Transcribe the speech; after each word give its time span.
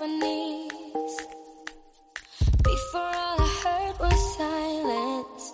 Before 0.00 0.14
all 2.94 3.36
I 3.38 3.60
heard 3.62 3.98
was 4.00 4.36
silence. 4.38 5.52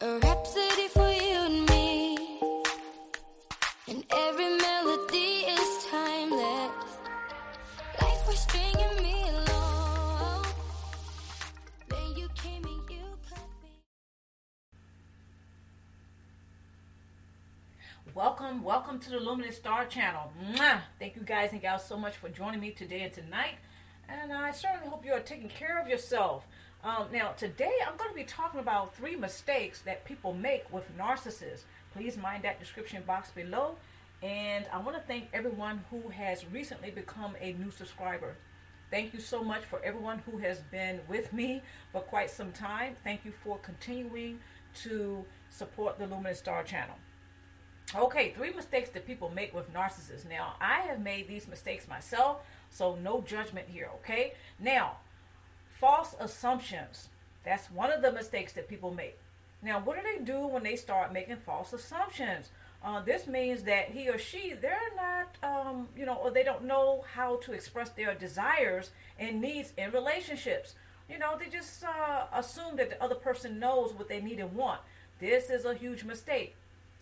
A 0.00 0.18
rhapsody 0.20 0.88
for 0.88 1.10
you 1.10 1.38
and 1.44 1.68
me. 1.68 2.16
And 3.88 4.06
every 4.10 4.56
melody 4.56 5.44
is 5.52 5.84
timeless. 5.90 6.72
Life 8.00 8.26
was 8.26 8.38
stringing 8.38 9.02
me 9.02 9.28
along. 9.28 10.46
Then 11.90 12.16
you 12.16 12.28
came 12.34 12.64
and 12.64 12.90
you 12.90 13.04
cut 13.28 13.48
me. 13.62 13.82
Welcome, 18.14 18.62
welcome 18.64 18.98
to 19.00 19.10
the 19.10 19.20
Luminous 19.20 19.56
Star 19.56 19.84
Channel. 19.84 20.32
Mwah! 20.54 20.80
Thank 20.98 21.16
you 21.16 21.22
guys 21.22 21.52
and 21.52 21.60
gals 21.60 21.84
so 21.86 21.98
much 21.98 22.16
for 22.16 22.30
joining 22.30 22.60
me 22.60 22.70
today 22.70 23.02
and 23.02 23.12
tonight. 23.12 23.56
And 24.28 24.36
I 24.36 24.50
certainly 24.50 24.88
hope 24.88 25.06
you 25.06 25.12
are 25.12 25.20
taking 25.20 25.48
care 25.48 25.80
of 25.80 25.88
yourself. 25.88 26.46
Um, 26.84 27.06
now, 27.10 27.30
today 27.30 27.72
I'm 27.86 27.96
going 27.96 28.10
to 28.10 28.14
be 28.14 28.24
talking 28.24 28.60
about 28.60 28.94
three 28.94 29.16
mistakes 29.16 29.80
that 29.82 30.04
people 30.04 30.34
make 30.34 30.70
with 30.70 30.84
narcissists. 30.98 31.62
Please 31.94 32.18
mind 32.18 32.44
that 32.44 32.60
description 32.60 33.02
box 33.06 33.30
below. 33.30 33.76
And 34.22 34.66
I 34.70 34.80
want 34.80 34.98
to 34.98 35.02
thank 35.02 35.28
everyone 35.32 35.82
who 35.90 36.10
has 36.10 36.44
recently 36.52 36.90
become 36.90 37.36
a 37.40 37.54
new 37.54 37.70
subscriber. 37.70 38.36
Thank 38.90 39.14
you 39.14 39.20
so 39.20 39.42
much 39.42 39.64
for 39.64 39.80
everyone 39.82 40.18
who 40.30 40.36
has 40.38 40.60
been 40.70 41.00
with 41.08 41.32
me 41.32 41.62
for 41.92 42.02
quite 42.02 42.28
some 42.28 42.52
time. 42.52 42.96
Thank 43.02 43.24
you 43.24 43.32
for 43.32 43.56
continuing 43.58 44.40
to 44.82 45.24
support 45.48 45.98
the 45.98 46.06
Luminous 46.06 46.38
Star 46.38 46.64
Channel. 46.64 46.96
Okay, 47.96 48.32
three 48.32 48.52
mistakes 48.52 48.90
that 48.90 49.06
people 49.06 49.30
make 49.30 49.54
with 49.54 49.72
narcissists. 49.72 50.28
Now, 50.28 50.56
I 50.60 50.80
have 50.80 51.00
made 51.00 51.26
these 51.26 51.48
mistakes 51.48 51.88
myself, 51.88 52.42
so 52.70 52.96
no 52.96 53.20
judgment 53.20 53.68
here, 53.68 53.88
okay? 53.96 54.34
Now, 54.58 54.98
false 55.78 56.14
assumptions. 56.18 57.08
That's 57.44 57.70
one 57.70 57.90
of 57.90 58.02
the 58.02 58.12
mistakes 58.12 58.52
that 58.54 58.68
people 58.68 58.92
make. 58.92 59.18
Now, 59.62 59.80
what 59.80 59.96
do 59.96 60.02
they 60.02 60.24
do 60.24 60.46
when 60.46 60.62
they 60.62 60.76
start 60.76 61.12
making 61.12 61.36
false 61.36 61.72
assumptions? 61.72 62.50
Uh, 62.84 63.00
this 63.00 63.26
means 63.26 63.64
that 63.64 63.90
he 63.90 64.08
or 64.08 64.18
she, 64.18 64.54
they're 64.60 64.78
not, 64.96 65.36
um, 65.42 65.88
you 65.96 66.06
know, 66.06 66.14
or 66.14 66.30
they 66.30 66.44
don't 66.44 66.64
know 66.64 67.04
how 67.14 67.36
to 67.38 67.52
express 67.52 67.90
their 67.90 68.14
desires 68.14 68.90
and 69.18 69.40
needs 69.40 69.72
in 69.76 69.90
relationships. 69.90 70.74
You 71.10 71.18
know, 71.18 71.36
they 71.38 71.48
just 71.48 71.82
uh, 71.84 72.26
assume 72.32 72.76
that 72.76 72.90
the 72.90 73.02
other 73.02 73.16
person 73.16 73.58
knows 73.58 73.92
what 73.94 74.08
they 74.08 74.20
need 74.20 74.38
and 74.38 74.54
want. 74.54 74.80
This 75.18 75.50
is 75.50 75.64
a 75.64 75.74
huge 75.74 76.04
mistake. 76.04 76.54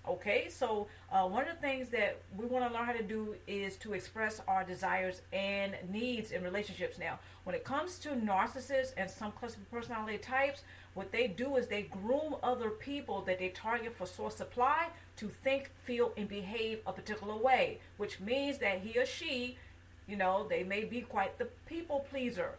Okay, 0.09 0.47
so 0.49 0.87
uh, 1.11 1.25
one 1.25 1.49
of 1.49 1.57
the 1.57 1.61
things 1.61 1.89
that 1.89 2.21
we 2.37 2.47
want 2.47 2.65
to 2.65 2.73
learn 2.73 2.87
how 2.87 2.93
to 2.93 3.03
do 3.03 3.35
is 3.49 3.77
to 3.79 3.93
express 3.93 4.41
our 4.47 4.63
desires 4.63 5.21
and 5.33 5.75
needs 5.91 6.31
in 6.31 6.45
relationships. 6.45 6.97
Now, 6.97 7.19
when 7.43 7.57
it 7.57 7.65
comes 7.65 7.99
to 8.01 8.11
narcissists 8.11 8.93
and 8.97 9.11
some 9.11 9.33
cluster 9.33 9.59
personality 9.69 10.19
types, 10.19 10.63
what 10.95 11.11
they 11.11 11.27
do 11.27 11.57
is 11.57 11.67
they 11.67 11.83
groom 11.83 12.37
other 12.45 12.71
people 12.71 13.23
that 13.23 13.41
they 13.41 13.49
target 13.49 13.97
for 13.97 14.07
source 14.07 14.37
supply 14.37 14.91
to 15.17 15.29
think, 15.29 15.71
feel, 15.83 16.13
and 16.17 16.29
behave 16.29 16.81
a 16.87 16.93
particular 16.93 17.35
way, 17.35 17.81
which 17.97 18.21
means 18.21 18.59
that 18.59 18.83
he 18.83 18.97
or 18.99 19.07
she, 19.07 19.59
you 20.07 20.17
know, 20.17 20.47
they 20.49 20.63
may 20.63 20.85
be 20.85 21.01
quite 21.01 21.37
the 21.37 21.49
people 21.67 22.07
pleaser. 22.09 22.53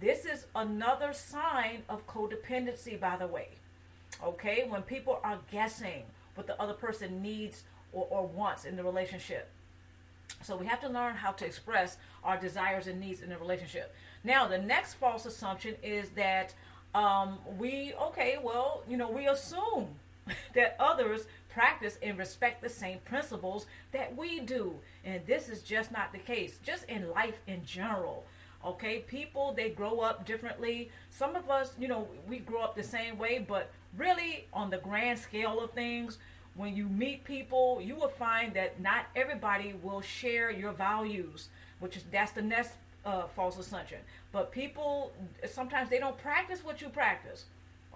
This 0.00 0.24
is 0.24 0.46
another 0.56 1.12
sign 1.12 1.82
of 1.86 2.06
codependency, 2.06 2.98
by 2.98 3.16
the 3.16 3.26
way. 3.26 3.48
Okay, 4.22 4.66
when 4.68 4.82
people 4.82 5.20
are 5.22 5.38
guessing 5.50 6.04
what 6.34 6.46
the 6.46 6.60
other 6.60 6.74
person 6.74 7.22
needs 7.22 7.64
or, 7.92 8.06
or 8.10 8.26
wants 8.26 8.64
in 8.64 8.76
the 8.76 8.84
relationship. 8.84 9.50
So 10.42 10.56
we 10.56 10.66
have 10.66 10.80
to 10.80 10.88
learn 10.88 11.14
how 11.14 11.32
to 11.32 11.46
express 11.46 11.96
our 12.22 12.38
desires 12.38 12.86
and 12.86 13.00
needs 13.00 13.20
in 13.20 13.32
a 13.32 13.38
relationship. 13.38 13.94
Now, 14.24 14.46
the 14.48 14.58
next 14.58 14.94
false 14.94 15.26
assumption 15.26 15.74
is 15.82 16.10
that 16.10 16.54
um, 16.94 17.38
we, 17.58 17.92
okay, 18.00 18.38
well, 18.42 18.82
you 18.88 18.96
know, 18.96 19.10
we 19.10 19.26
assume 19.26 19.88
that 20.54 20.76
others 20.78 21.26
practice 21.50 21.98
and 22.02 22.18
respect 22.18 22.62
the 22.62 22.68
same 22.68 22.98
principles 23.04 23.66
that 23.92 24.16
we 24.16 24.40
do. 24.40 24.74
And 25.04 25.24
this 25.26 25.48
is 25.48 25.62
just 25.62 25.92
not 25.92 26.12
the 26.12 26.18
case, 26.18 26.58
just 26.64 26.84
in 26.88 27.10
life 27.10 27.40
in 27.46 27.64
general. 27.64 28.24
Okay, 28.64 29.00
people 29.00 29.52
they 29.52 29.68
grow 29.68 30.00
up 30.00 30.24
differently. 30.24 30.90
Some 31.10 31.36
of 31.36 31.50
us, 31.50 31.74
you 31.78 31.86
know, 31.86 32.08
we 32.26 32.38
grow 32.38 32.62
up 32.62 32.74
the 32.74 32.82
same 32.82 33.18
way, 33.18 33.44
but 33.46 33.70
really 33.96 34.46
on 34.52 34.70
the 34.70 34.78
grand 34.78 35.18
scale 35.18 35.60
of 35.60 35.72
things, 35.72 36.18
when 36.54 36.76
you 36.76 36.88
meet 36.88 37.24
people, 37.24 37.80
you 37.82 37.96
will 37.96 38.08
find 38.08 38.54
that 38.54 38.80
not 38.80 39.06
everybody 39.16 39.74
will 39.82 40.00
share 40.00 40.50
your 40.50 40.72
values, 40.72 41.48
which 41.80 41.96
is 41.96 42.04
that's 42.12 42.32
the 42.32 42.42
next 42.42 42.72
uh, 43.04 43.26
false 43.26 43.58
assumption. 43.58 43.98
But 44.32 44.52
people 44.52 45.12
sometimes 45.50 45.90
they 45.90 45.98
don't 45.98 46.18
practice 46.18 46.64
what 46.64 46.80
you 46.80 46.88
practice. 46.88 47.46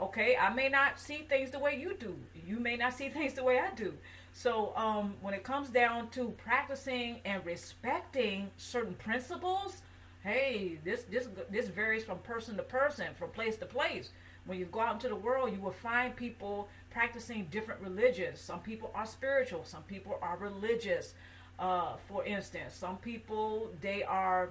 Okay, 0.00 0.36
I 0.36 0.52
may 0.54 0.68
not 0.68 1.00
see 1.00 1.26
things 1.28 1.50
the 1.50 1.58
way 1.58 1.78
you 1.80 1.94
do. 1.94 2.16
You 2.46 2.60
may 2.60 2.76
not 2.76 2.94
see 2.94 3.08
things 3.08 3.34
the 3.34 3.44
way 3.44 3.58
I 3.58 3.74
do. 3.74 3.94
So 4.32 4.72
um, 4.76 5.14
when 5.20 5.34
it 5.34 5.42
comes 5.42 5.68
down 5.70 6.10
to 6.10 6.28
practicing 6.44 7.20
and 7.24 7.44
respecting 7.44 8.50
certain 8.56 8.94
principles, 8.94 9.82
hey, 10.22 10.78
this 10.84 11.04
this 11.04 11.28
this 11.50 11.68
varies 11.68 12.04
from 12.04 12.18
person 12.18 12.56
to 12.56 12.62
person, 12.62 13.06
from 13.14 13.30
place 13.30 13.56
to 13.56 13.66
place. 13.66 14.10
When 14.48 14.58
you 14.58 14.64
go 14.64 14.80
out 14.80 14.94
into 14.94 15.08
the 15.08 15.14
world, 15.14 15.52
you 15.52 15.60
will 15.60 15.70
find 15.70 16.16
people 16.16 16.70
practicing 16.90 17.48
different 17.50 17.82
religions. 17.82 18.40
Some 18.40 18.60
people 18.60 18.90
are 18.94 19.04
spiritual, 19.04 19.66
some 19.66 19.82
people 19.82 20.18
are 20.22 20.38
religious. 20.38 21.12
Uh, 21.58 21.96
for 22.08 22.24
instance, 22.24 22.72
some 22.72 22.96
people 22.96 23.70
they 23.82 24.02
are 24.02 24.48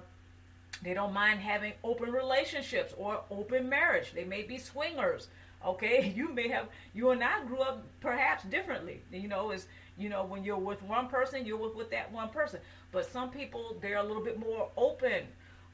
they 0.84 0.94
don't 0.94 1.12
mind 1.12 1.40
having 1.40 1.72
open 1.82 2.12
relationships 2.12 2.94
or 2.96 3.22
open 3.28 3.68
marriage. 3.68 4.12
They 4.12 4.22
may 4.22 4.42
be 4.42 4.56
swingers. 4.56 5.26
Okay, 5.66 6.12
you 6.16 6.32
may 6.32 6.46
have 6.46 6.68
you 6.94 7.10
and 7.10 7.24
I 7.24 7.44
grew 7.44 7.58
up 7.58 7.84
perhaps 8.00 8.44
differently. 8.44 9.00
You 9.12 9.26
know, 9.26 9.50
is 9.50 9.66
you 9.98 10.08
know 10.08 10.24
when 10.24 10.44
you're 10.44 10.58
with 10.58 10.80
one 10.84 11.08
person, 11.08 11.44
you're 11.44 11.56
with, 11.58 11.74
with 11.74 11.90
that 11.90 12.12
one 12.12 12.28
person. 12.28 12.60
But 12.92 13.10
some 13.10 13.30
people 13.30 13.76
they're 13.80 13.98
a 13.98 14.04
little 14.04 14.22
bit 14.22 14.38
more 14.38 14.70
open 14.76 15.24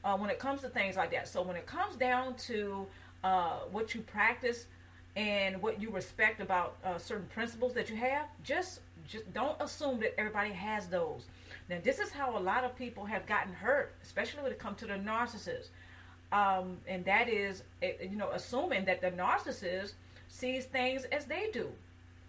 uh, 0.03 0.17
when 0.17 0.31
it 0.31 0.39
comes 0.39 0.61
to 0.61 0.69
things 0.69 0.95
like 0.95 1.11
that. 1.11 1.27
So 1.27 1.43
when 1.43 1.55
it 1.55 1.67
comes 1.67 1.95
down 1.95 2.35
to 2.47 2.87
uh, 3.25 3.61
what 3.71 3.95
you 3.95 4.01
practice 4.01 4.67
and 5.15 5.59
what 5.59 5.81
you 5.81 5.89
respect 5.89 6.39
about 6.39 6.75
uh, 6.83 6.97
certain 6.99 7.25
principles 7.25 7.73
that 7.73 7.89
you 7.89 7.95
have, 7.95 8.27
just 8.43 8.81
just 9.07 9.31
don't 9.33 9.59
assume 9.61 9.99
that 9.99 10.19
everybody 10.19 10.51
has 10.51 10.87
those. 10.87 11.25
Now, 11.69 11.77
this 11.83 11.99
is 11.99 12.11
how 12.11 12.37
a 12.37 12.39
lot 12.39 12.63
of 12.63 12.75
people 12.75 13.05
have 13.05 13.25
gotten 13.25 13.53
hurt, 13.53 13.93
especially 14.03 14.41
when 14.43 14.51
it 14.51 14.59
comes 14.59 14.79
to 14.79 14.87
the 14.87 14.93
narcissist. 14.93 15.69
Um, 16.31 16.77
and 16.87 17.05
that 17.05 17.29
is, 17.29 17.63
eh, 17.83 17.93
you 18.01 18.15
know, 18.15 18.29
assuming 18.31 18.85
that 18.85 19.01
the 19.01 19.11
narcissist 19.11 19.93
sees 20.27 20.65
things 20.65 21.05
as 21.05 21.25
they 21.25 21.49
do. 21.53 21.69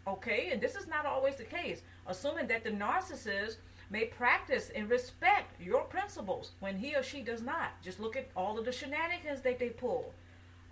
Okay, 0.06 0.50
and 0.52 0.60
this 0.60 0.76
is 0.76 0.86
not 0.86 1.06
always 1.06 1.36
the 1.36 1.44
case. 1.44 1.82
Assuming 2.06 2.46
that 2.48 2.62
the 2.62 2.70
narcissist 2.70 3.56
may 3.90 4.04
practice 4.04 4.70
and 4.74 4.88
respect 4.90 5.60
your 5.60 5.82
principles 5.84 6.52
when 6.60 6.76
he 6.78 6.94
or 6.94 7.02
she 7.02 7.22
does 7.22 7.42
not. 7.42 7.70
Just 7.82 8.00
look 8.00 8.16
at 8.16 8.28
all 8.36 8.58
of 8.58 8.64
the 8.64 8.72
shenanigans 8.72 9.40
that 9.42 9.58
they 9.58 9.70
pull. 9.70 10.12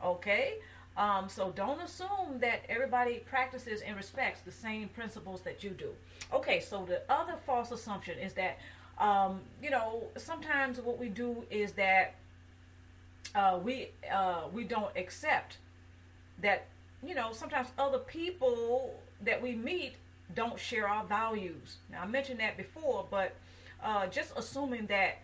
Okay, 0.05 0.55
um, 0.97 1.29
so 1.29 1.51
don't 1.57 1.81
assume 1.81 2.39
that 2.41 2.63
everybody 2.69 3.23
practices 3.25 3.81
and 3.81 3.97
respects 3.97 4.41
the 4.41 4.53
same 4.53 4.89
principles 4.89 5.41
that 5.41 5.65
you 5.65 5.71
do. 5.71 5.91
Okay, 6.33 6.61
so 6.61 6.85
the 6.85 7.01
other 7.09 7.35
false 7.47 7.71
assumption 7.71 8.19
is 8.19 8.35
that, 8.35 8.59
um, 8.99 9.41
you 9.63 9.71
know, 9.71 10.05
sometimes 10.17 10.79
what 10.81 10.99
we 10.99 11.09
do 11.09 11.45
is 11.51 11.73
that 11.73 12.15
uh, 13.35 13.59
we 13.63 13.89
uh, 14.13 14.43
we 14.53 14.65
don't 14.65 14.95
accept 14.97 15.57
that, 16.43 16.67
you 17.03 17.15
know, 17.15 17.33
sometimes 17.33 17.69
other 17.79 17.99
people 17.99 18.95
that 19.23 19.43
we 19.43 19.55
meet 19.55 19.95
don't 20.35 20.59
share 20.59 20.89
our 20.89 21.05
values. 21.05 21.79
Now 21.91 22.03
I 22.03 22.07
mentioned 22.07 22.41
that 22.41 22.57
before, 22.57 23.07
but 23.11 23.35
uh, 23.83 24.07
just 24.07 24.33
assuming 24.37 24.87
that, 24.87 25.19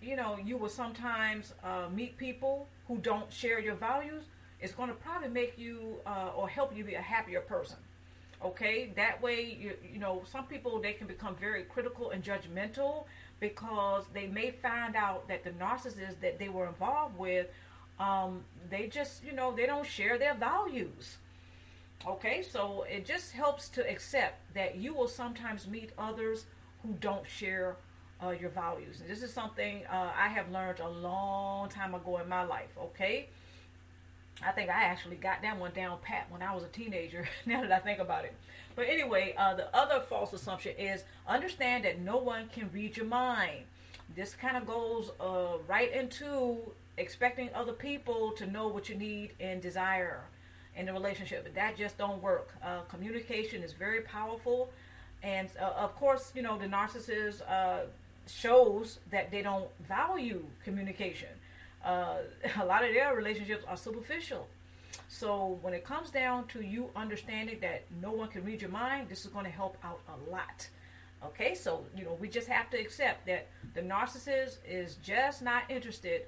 you 0.00 0.16
know, 0.16 0.38
you 0.44 0.56
will 0.56 0.68
sometimes 0.68 1.52
uh, 1.62 1.88
meet 1.94 2.16
people 2.16 2.66
who 2.88 2.98
don't 2.98 3.32
share 3.32 3.60
your 3.60 3.74
values 3.74 4.24
it's 4.62 4.72
going 4.72 4.88
to 4.88 4.94
probably 4.94 5.28
make 5.28 5.58
you 5.58 5.96
uh, 6.06 6.30
or 6.36 6.48
help 6.48 6.74
you 6.74 6.84
be 6.84 6.94
a 6.94 7.02
happier 7.02 7.40
person. 7.40 7.76
Okay, 8.42 8.92
that 8.96 9.20
way 9.22 9.56
you 9.60 9.74
you 9.92 9.98
know 9.98 10.22
some 10.30 10.46
people 10.46 10.80
they 10.80 10.92
can 10.92 11.06
become 11.06 11.36
very 11.36 11.64
critical 11.64 12.10
and 12.10 12.24
judgmental 12.24 13.04
because 13.40 14.04
they 14.14 14.26
may 14.26 14.50
find 14.50 14.96
out 14.96 15.28
that 15.28 15.44
the 15.44 15.50
narcissist 15.50 16.20
that 16.20 16.38
they 16.38 16.48
were 16.48 16.66
involved 16.66 17.18
with, 17.18 17.48
um, 17.98 18.44
they 18.70 18.86
just 18.86 19.24
you 19.24 19.32
know 19.32 19.52
they 19.52 19.66
don't 19.66 19.86
share 19.86 20.16
their 20.18 20.34
values. 20.34 21.18
Okay, 22.06 22.42
so 22.42 22.84
it 22.90 23.04
just 23.04 23.32
helps 23.32 23.68
to 23.70 23.88
accept 23.88 24.54
that 24.54 24.76
you 24.76 24.92
will 24.92 25.06
sometimes 25.06 25.68
meet 25.68 25.90
others 25.96 26.46
who 26.82 26.96
don't 27.00 27.26
share 27.28 27.76
uh, 28.20 28.30
your 28.30 28.50
values. 28.50 29.00
And 29.00 29.08
this 29.08 29.22
is 29.22 29.32
something 29.32 29.82
uh, 29.86 30.10
I 30.16 30.26
have 30.28 30.50
learned 30.50 30.80
a 30.80 30.88
long 30.88 31.68
time 31.68 31.94
ago 31.94 32.18
in 32.18 32.28
my 32.28 32.42
life. 32.42 32.70
Okay 32.76 33.28
I 34.44 34.50
think 34.50 34.70
I 34.70 34.84
actually 34.84 35.16
got 35.16 35.42
that 35.42 35.58
one 35.58 35.72
down 35.72 35.98
pat 36.02 36.26
when 36.30 36.42
I 36.42 36.54
was 36.54 36.64
a 36.64 36.68
teenager. 36.68 37.26
now 37.46 37.62
that 37.62 37.72
I 37.72 37.78
think 37.78 37.98
about 37.98 38.24
it. 38.24 38.34
But 38.74 38.86
anyway, 38.88 39.34
uh, 39.36 39.54
the 39.54 39.74
other 39.76 40.00
false 40.00 40.32
assumption 40.32 40.74
is 40.78 41.04
understand 41.28 41.84
that 41.84 42.00
no 42.00 42.16
one 42.16 42.48
can 42.48 42.70
read 42.72 42.96
your 42.96 43.06
mind. 43.06 43.64
this 44.14 44.34
kind 44.34 44.56
of 44.56 44.66
goes 44.66 45.10
uh, 45.20 45.58
right 45.68 45.92
into 45.92 46.58
expecting 46.98 47.48
other 47.54 47.72
people 47.72 48.32
to 48.32 48.46
know 48.46 48.68
what 48.68 48.88
you 48.88 48.94
need 48.94 49.32
and 49.40 49.62
desire 49.62 50.20
in 50.76 50.86
the 50.86 50.92
relationship. 50.92 51.44
But 51.44 51.54
That 51.54 51.76
just 51.76 51.98
don't 51.98 52.22
work. 52.22 52.54
Uh, 52.62 52.80
communication 52.82 53.62
is 53.62 53.72
very 53.72 54.00
powerful, 54.02 54.70
and 55.22 55.48
uh, 55.60 55.64
of 55.76 55.94
course, 55.96 56.32
you 56.34 56.42
know 56.42 56.58
the 56.58 56.66
narcissist 56.66 57.42
uh, 57.48 57.80
shows 58.26 58.98
that 59.10 59.30
they 59.30 59.42
don't 59.42 59.68
value 59.80 60.44
communication. 60.64 61.28
Uh, 61.84 62.18
a 62.60 62.64
lot 62.64 62.84
of 62.84 62.92
their 62.92 63.14
relationships 63.14 63.64
are 63.68 63.76
superficial. 63.76 64.48
So 65.08 65.58
when 65.62 65.74
it 65.74 65.84
comes 65.84 66.10
down 66.10 66.46
to 66.48 66.62
you 66.62 66.90
understanding 66.96 67.58
that 67.60 67.84
no 68.00 68.10
one 68.12 68.28
can 68.28 68.44
read 68.44 68.60
your 68.60 68.70
mind, 68.70 69.08
this 69.08 69.24
is 69.24 69.26
going 69.26 69.44
to 69.44 69.50
help 69.50 69.76
out 69.84 70.00
a 70.08 70.30
lot. 70.30 70.68
Okay, 71.24 71.54
so 71.54 71.84
you 71.96 72.04
know 72.04 72.16
we 72.20 72.28
just 72.28 72.48
have 72.48 72.68
to 72.70 72.80
accept 72.80 73.26
that 73.26 73.46
the 73.74 73.80
narcissist 73.80 74.56
is 74.68 74.96
just 74.96 75.40
not 75.40 75.62
interested 75.68 76.22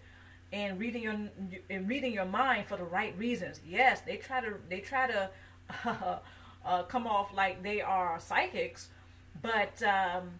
in 0.52 0.78
reading 0.78 1.02
your 1.02 1.16
in 1.68 1.86
reading 1.88 2.12
your 2.12 2.24
mind 2.24 2.66
for 2.66 2.76
the 2.76 2.84
right 2.84 3.16
reasons. 3.18 3.60
Yes, 3.66 4.02
they 4.02 4.16
try 4.16 4.40
to 4.40 4.54
they 4.68 4.78
try 4.80 5.08
to 5.08 5.30
uh, 5.84 6.18
uh, 6.64 6.82
come 6.84 7.06
off 7.06 7.34
like 7.34 7.62
they 7.62 7.80
are 7.80 8.20
psychics, 8.20 8.88
but 9.42 9.82
um, 9.82 10.30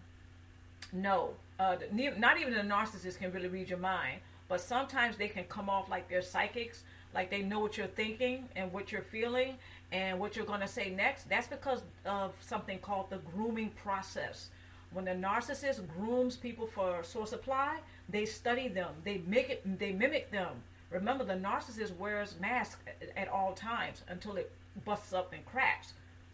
no, 0.93 1.31
uh, 1.59 1.75
not 2.17 2.39
even 2.39 2.53
a 2.53 2.63
narcissist 2.63 3.19
can 3.19 3.31
really 3.33 3.49
read 3.49 3.69
your 3.69 3.79
mind. 3.79 4.21
But 4.47 4.61
sometimes 4.61 5.17
they 5.17 5.27
can 5.27 5.45
come 5.45 5.69
off 5.69 5.89
like 5.89 6.07
they're 6.09 6.21
psychics, 6.21 6.83
like 7.13 7.29
they 7.31 7.41
know 7.41 7.59
what 7.59 7.77
you're 7.77 7.87
thinking 7.87 8.49
and 8.55 8.71
what 8.71 8.91
you're 8.91 9.01
feeling 9.01 9.55
and 9.91 10.19
what 10.19 10.35
you're 10.35 10.45
going 10.45 10.59
to 10.59 10.67
say 10.67 10.89
next. 10.89 11.29
That's 11.29 11.47
because 11.47 11.81
of 12.05 12.33
something 12.41 12.79
called 12.79 13.09
the 13.09 13.19
grooming 13.33 13.71
process. 13.83 14.49
When 14.91 15.05
the 15.05 15.11
narcissist 15.11 15.81
grooms 15.87 16.37
people 16.37 16.67
for 16.67 17.03
source 17.03 17.31
supply, 17.31 17.79
they 18.07 18.25
study 18.25 18.67
them, 18.67 18.93
they 19.03 19.21
make 19.25 19.49
it, 19.49 19.79
they 19.79 19.91
mimic 19.91 20.31
them. 20.31 20.63
Remember, 20.91 21.23
the 21.25 21.33
narcissist 21.33 21.97
wears 21.97 22.35
masks 22.39 22.79
at 23.17 23.27
all 23.27 23.53
times 23.53 24.03
until 24.07 24.37
it 24.37 24.51
busts 24.85 25.11
up 25.11 25.33
and 25.33 25.45
cracks, 25.45 25.93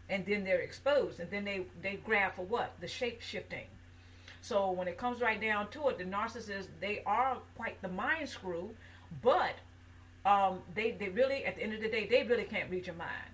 and 0.09 0.25
then 0.25 0.43
they're 0.43 0.59
exposed, 0.59 1.19
and 1.19 1.31
then 1.31 1.45
they 1.45 1.65
they 1.81 1.95
grab 1.95 2.33
for 2.35 2.43
what? 2.45 2.73
The 2.81 2.87
shape 2.87 3.21
shifting. 3.21 3.65
So 4.41 4.71
when 4.71 4.87
it 4.87 4.97
comes 4.97 5.21
right 5.21 5.39
down 5.39 5.69
to 5.69 5.87
it, 5.89 5.97
the 5.97 6.03
narcissists 6.03 6.67
they 6.79 7.01
are 7.05 7.37
quite 7.55 7.81
the 7.81 7.87
mind 7.89 8.27
screw, 8.29 8.71
but 9.21 9.55
um, 10.25 10.59
they 10.75 10.91
they 10.91 11.09
really 11.09 11.45
at 11.45 11.55
the 11.55 11.63
end 11.63 11.73
of 11.73 11.81
the 11.81 11.89
day 11.89 12.07
they 12.07 12.23
really 12.23 12.43
can't 12.43 12.69
read 12.69 12.87
your 12.87 12.95
mind. 12.95 13.31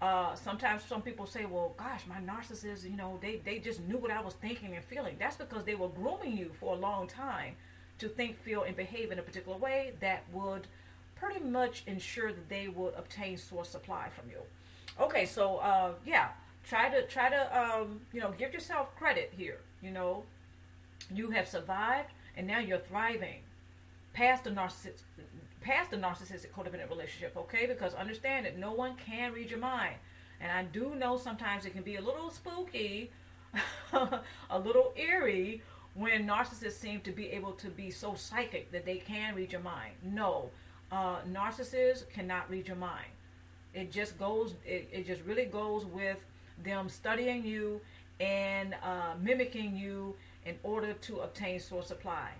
Uh, 0.00 0.34
sometimes 0.34 0.82
some 0.82 1.00
people 1.00 1.26
say, 1.26 1.44
well, 1.44 1.74
gosh, 1.78 2.02
my 2.08 2.18
narcissist, 2.20 2.82
you 2.82 2.96
know, 2.96 3.20
they, 3.22 3.40
they 3.44 3.60
just 3.60 3.80
knew 3.82 3.96
what 3.96 4.10
I 4.10 4.20
was 4.20 4.34
thinking 4.34 4.74
and 4.74 4.84
feeling. 4.84 5.14
That's 5.16 5.36
because 5.36 5.62
they 5.62 5.76
were 5.76 5.86
grooming 5.90 6.36
you 6.36 6.50
for 6.58 6.74
a 6.74 6.76
long 6.76 7.06
time 7.06 7.54
to 7.98 8.08
think, 8.08 8.36
feel, 8.42 8.64
and 8.64 8.74
behave 8.74 9.12
in 9.12 9.20
a 9.20 9.22
particular 9.22 9.56
way 9.56 9.92
that 10.00 10.24
would 10.32 10.66
pretty 11.14 11.38
much 11.38 11.84
ensure 11.86 12.32
that 12.32 12.48
they 12.48 12.66
would 12.66 12.94
obtain 12.94 13.38
source 13.38 13.68
supply 13.68 14.08
from 14.08 14.28
you. 14.28 14.38
Okay, 15.00 15.24
so 15.24 15.58
uh, 15.58 15.92
yeah, 16.04 16.30
try 16.68 16.88
to 16.88 17.06
try 17.06 17.30
to 17.30 17.60
um, 17.60 18.00
you 18.12 18.20
know 18.20 18.32
give 18.36 18.52
yourself 18.52 18.94
credit 18.96 19.32
here. 19.36 19.60
You 19.80 19.92
know, 19.92 20.24
you 21.14 21.30
have 21.30 21.48
survived 21.48 22.08
and 22.36 22.46
now 22.46 22.58
you're 22.58 22.78
thriving 22.78 23.40
past 24.12 24.44
the 24.44 24.50
narcissist 24.50 25.02
past 25.62 25.90
the 25.90 25.96
narcissistic 25.96 26.50
codependent 26.50 26.90
relationship, 26.90 27.36
okay? 27.36 27.66
Because 27.66 27.94
understand 27.94 28.46
that 28.46 28.58
no 28.58 28.72
one 28.72 28.96
can 28.96 29.32
read 29.32 29.48
your 29.48 29.60
mind. 29.60 29.94
And 30.40 30.50
I 30.50 30.64
do 30.64 30.94
know 30.96 31.16
sometimes 31.16 31.64
it 31.64 31.70
can 31.70 31.82
be 31.84 31.96
a 31.96 32.00
little 32.00 32.30
spooky, 32.30 33.10
a 33.92 34.58
little 34.58 34.92
eerie 34.96 35.62
when 35.94 36.26
narcissists 36.26 36.72
seem 36.72 37.00
to 37.02 37.12
be 37.12 37.28
able 37.30 37.52
to 37.52 37.68
be 37.68 37.90
so 37.90 38.14
psychic 38.14 38.72
that 38.72 38.84
they 38.84 38.96
can 38.96 39.34
read 39.34 39.52
your 39.52 39.60
mind. 39.60 39.92
No, 40.02 40.50
uh, 40.90 41.18
narcissists 41.30 42.08
cannot 42.10 42.50
read 42.50 42.66
your 42.66 42.76
mind. 42.76 43.06
It 43.72 43.92
just 43.92 44.18
goes, 44.18 44.54
it, 44.66 44.88
it 44.92 45.06
just 45.06 45.22
really 45.22 45.44
goes 45.44 45.84
with 45.86 46.24
them 46.62 46.88
studying 46.88 47.44
you 47.46 47.80
and 48.20 48.74
uh, 48.82 49.14
mimicking 49.20 49.76
you 49.76 50.16
in 50.44 50.56
order 50.62 50.92
to 50.92 51.20
obtain 51.20 51.60
source 51.60 51.86
supply. 51.86 52.30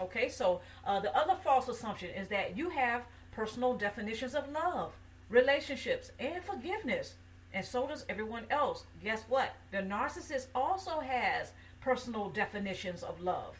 Okay, 0.00 0.28
so 0.28 0.60
uh, 0.86 1.00
the 1.00 1.14
other 1.16 1.34
false 1.34 1.68
assumption 1.68 2.10
is 2.10 2.28
that 2.28 2.56
you 2.56 2.70
have 2.70 3.04
personal 3.32 3.74
definitions 3.74 4.34
of 4.34 4.50
love, 4.50 4.94
relationships, 5.28 6.10
and 6.18 6.42
forgiveness. 6.42 7.14
And 7.52 7.64
so 7.64 7.86
does 7.86 8.04
everyone 8.08 8.44
else. 8.50 8.84
Guess 9.02 9.24
what? 9.28 9.54
The 9.70 9.78
narcissist 9.78 10.46
also 10.54 11.00
has 11.00 11.52
personal 11.80 12.28
definitions 12.28 13.02
of 13.02 13.20
love, 13.20 13.58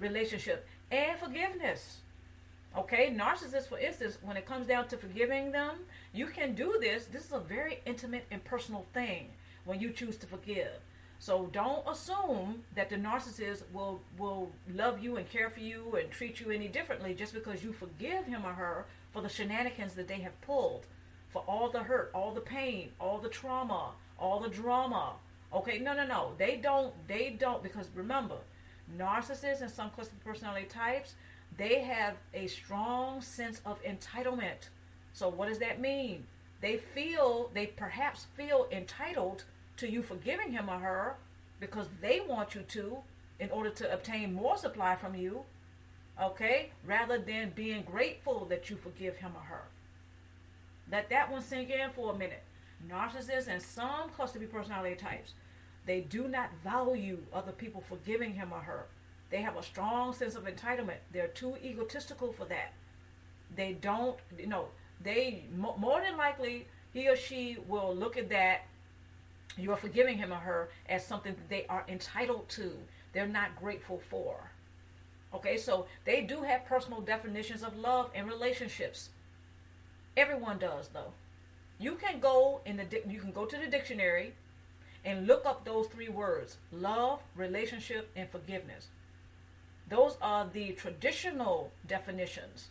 relationship, 0.00 0.66
and 0.90 1.18
forgiveness. 1.18 1.98
Okay, 2.76 3.10
narcissists, 3.10 3.68
for 3.68 3.78
instance, 3.78 4.18
when 4.22 4.36
it 4.36 4.46
comes 4.46 4.66
down 4.66 4.88
to 4.88 4.96
forgiving 4.96 5.52
them, 5.52 5.76
you 6.12 6.26
can 6.26 6.54
do 6.54 6.76
this. 6.80 7.06
This 7.06 7.24
is 7.24 7.32
a 7.32 7.38
very 7.38 7.80
intimate 7.86 8.26
and 8.30 8.44
personal 8.44 8.86
thing 8.92 9.28
when 9.64 9.80
you 9.80 9.90
choose 9.90 10.16
to 10.18 10.26
forgive. 10.26 10.80
So 11.18 11.48
don't 11.52 11.82
assume 11.88 12.64
that 12.74 12.90
the 12.90 12.96
narcissist 12.96 13.62
will 13.72 14.00
will 14.18 14.50
love 14.72 15.02
you 15.02 15.16
and 15.16 15.28
care 15.28 15.50
for 15.50 15.60
you 15.60 15.96
and 15.96 16.10
treat 16.10 16.40
you 16.40 16.50
any 16.50 16.68
differently 16.68 17.14
just 17.14 17.32
because 17.32 17.64
you 17.64 17.72
forgive 17.72 18.26
him 18.26 18.44
or 18.44 18.52
her 18.52 18.86
for 19.12 19.22
the 19.22 19.28
shenanigans 19.28 19.94
that 19.94 20.08
they 20.08 20.20
have 20.20 20.38
pulled, 20.42 20.86
for 21.28 21.42
all 21.46 21.70
the 21.70 21.84
hurt, 21.84 22.10
all 22.14 22.32
the 22.32 22.40
pain, 22.40 22.90
all 23.00 23.18
the 23.18 23.28
trauma, 23.28 23.92
all 24.18 24.40
the 24.40 24.48
drama. 24.48 25.14
Okay, 25.52 25.78
no, 25.78 25.94
no, 25.94 26.06
no. 26.06 26.32
They 26.36 26.56
don't. 26.56 26.92
They 27.08 27.34
don't 27.38 27.62
because 27.62 27.88
remember, 27.94 28.36
narcissists 28.98 29.62
and 29.62 29.70
some 29.70 29.90
cluster 29.90 30.14
personality 30.24 30.66
types, 30.66 31.14
they 31.56 31.80
have 31.80 32.16
a 32.34 32.46
strong 32.46 33.22
sense 33.22 33.60
of 33.64 33.82
entitlement. 33.82 34.68
So 35.12 35.28
what 35.28 35.48
does 35.48 35.58
that 35.60 35.80
mean? 35.80 36.24
They 36.60 36.76
feel 36.76 37.50
they 37.54 37.66
perhaps 37.66 38.26
feel 38.36 38.66
entitled 38.70 39.44
to 39.76 39.90
you 39.90 40.02
forgiving 40.02 40.52
him 40.52 40.68
or 40.68 40.78
her 40.78 41.16
because 41.60 41.88
they 42.00 42.20
want 42.20 42.54
you 42.54 42.62
to 42.62 42.98
in 43.38 43.50
order 43.50 43.70
to 43.70 43.92
obtain 43.92 44.32
more 44.32 44.56
supply 44.56 44.96
from 44.96 45.14
you, 45.14 45.42
okay, 46.20 46.70
rather 46.86 47.18
than 47.18 47.52
being 47.54 47.82
grateful 47.82 48.46
that 48.46 48.70
you 48.70 48.76
forgive 48.76 49.16
him 49.16 49.32
or 49.34 49.42
her. 49.42 49.64
Let 50.90 51.10
that 51.10 51.30
one 51.30 51.42
sink 51.42 51.70
in 51.70 51.90
for 51.90 52.12
a 52.12 52.18
minute. 52.18 52.42
Narcissists 52.88 53.48
and 53.48 53.60
some 53.60 54.10
cluster 54.10 54.38
B 54.38 54.46
personality 54.46 54.94
types, 54.94 55.34
they 55.84 56.00
do 56.00 56.28
not 56.28 56.50
value 56.62 57.18
other 57.32 57.52
people 57.52 57.80
forgiving 57.80 58.34
him 58.34 58.52
or 58.52 58.60
her. 58.60 58.86
They 59.30 59.42
have 59.42 59.56
a 59.56 59.62
strong 59.62 60.12
sense 60.12 60.36
of 60.36 60.44
entitlement. 60.44 60.98
They're 61.12 61.28
too 61.28 61.56
egotistical 61.62 62.32
for 62.32 62.44
that. 62.46 62.72
They 63.54 63.72
don't, 63.72 64.16
you 64.38 64.46
know, 64.46 64.68
they 65.02 65.44
more 65.54 66.00
than 66.00 66.16
likely 66.16 66.66
he 66.92 67.08
or 67.08 67.16
she 67.16 67.58
will 67.68 67.94
look 67.94 68.16
at 68.16 68.28
that 68.30 68.62
you 69.56 69.72
are 69.72 69.76
forgiving 69.76 70.18
him 70.18 70.32
or 70.32 70.36
her 70.36 70.68
as 70.88 71.06
something 71.06 71.34
that 71.34 71.48
they 71.48 71.66
are 71.66 71.84
entitled 71.88 72.48
to. 72.50 72.72
They're 73.12 73.26
not 73.26 73.56
grateful 73.56 73.98
for. 73.98 74.50
Okay, 75.34 75.56
so 75.56 75.86
they 76.04 76.20
do 76.22 76.42
have 76.42 76.66
personal 76.66 77.00
definitions 77.00 77.62
of 77.62 77.76
love 77.76 78.10
and 78.14 78.26
relationships. 78.28 79.10
Everyone 80.16 80.58
does 80.58 80.88
though. 80.88 81.12
You 81.78 81.94
can 81.94 82.20
go 82.20 82.60
in 82.64 82.76
the 82.76 82.86
you 83.08 83.20
can 83.20 83.32
go 83.32 83.44
to 83.44 83.56
the 83.56 83.66
dictionary 83.66 84.32
and 85.04 85.26
look 85.26 85.44
up 85.44 85.64
those 85.64 85.86
three 85.88 86.08
words: 86.08 86.56
love, 86.72 87.22
relationship, 87.34 88.10
and 88.16 88.28
forgiveness. 88.28 88.88
Those 89.88 90.16
are 90.20 90.48
the 90.50 90.72
traditional 90.72 91.70
definitions 91.86 92.68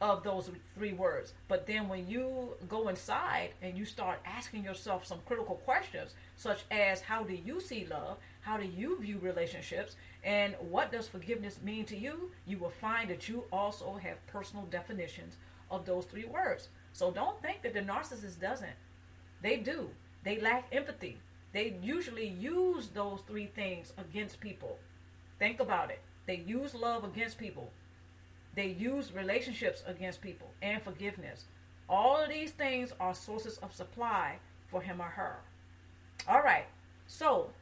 of 0.00 0.22
those 0.22 0.50
three 0.74 0.92
words. 0.92 1.34
But 1.48 1.66
then 1.66 1.88
when 1.88 2.08
you 2.08 2.56
go 2.68 2.88
inside 2.88 3.50
and 3.60 3.76
you 3.76 3.84
start 3.84 4.20
asking 4.24 4.64
yourself 4.64 5.06
some 5.06 5.18
critical 5.26 5.56
questions, 5.56 6.14
such 6.36 6.64
as 6.70 7.02
how 7.02 7.22
do 7.22 7.34
you 7.34 7.60
see 7.60 7.86
love? 7.90 8.18
How 8.40 8.56
do 8.56 8.66
you 8.66 8.98
view 8.98 9.18
relationships? 9.20 9.96
And 10.24 10.54
what 10.58 10.90
does 10.90 11.08
forgiveness 11.08 11.58
mean 11.62 11.84
to 11.86 11.96
you? 11.96 12.30
You 12.46 12.58
will 12.58 12.70
find 12.70 13.10
that 13.10 13.28
you 13.28 13.44
also 13.52 13.98
have 14.02 14.26
personal 14.26 14.64
definitions 14.66 15.36
of 15.70 15.84
those 15.84 16.06
three 16.06 16.24
words. 16.24 16.68
So 16.92 17.10
don't 17.10 17.40
think 17.42 17.62
that 17.62 17.74
the 17.74 17.80
narcissist 17.80 18.40
doesn't. 18.40 18.70
They 19.42 19.56
do. 19.56 19.90
They 20.24 20.40
lack 20.40 20.66
empathy. 20.72 21.18
They 21.52 21.76
usually 21.82 22.28
use 22.28 22.88
those 22.88 23.20
three 23.26 23.46
things 23.46 23.92
against 23.98 24.40
people. 24.40 24.78
Think 25.38 25.60
about 25.60 25.90
it. 25.90 26.00
They 26.26 26.36
use 26.36 26.74
love 26.74 27.04
against 27.04 27.38
people. 27.38 27.70
They 28.60 28.76
use 28.78 29.10
relationships 29.14 29.82
against 29.86 30.20
people 30.20 30.48
and 30.60 30.82
forgiveness. 30.82 31.46
All 31.88 32.22
of 32.22 32.28
these 32.28 32.50
things 32.50 32.92
are 33.00 33.14
sources 33.14 33.56
of 33.56 33.74
supply 33.74 34.36
for 34.68 34.82
him 34.82 35.00
or 35.00 35.06
her. 35.06 35.36
All 36.28 36.42
right. 36.42 36.66
So, 37.06 37.52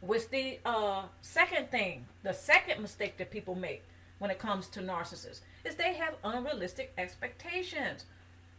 with 0.00 0.30
the 0.30 0.60
uh, 0.64 1.02
second 1.20 1.70
thing, 1.70 2.06
the 2.22 2.32
second 2.32 2.80
mistake 2.80 3.18
that 3.18 3.30
people 3.30 3.54
make 3.54 3.82
when 4.18 4.30
it 4.30 4.38
comes 4.38 4.68
to 4.68 4.80
narcissists 4.80 5.42
is 5.66 5.74
they 5.74 5.92
have 5.92 6.14
unrealistic 6.24 6.94
expectations. 6.96 8.06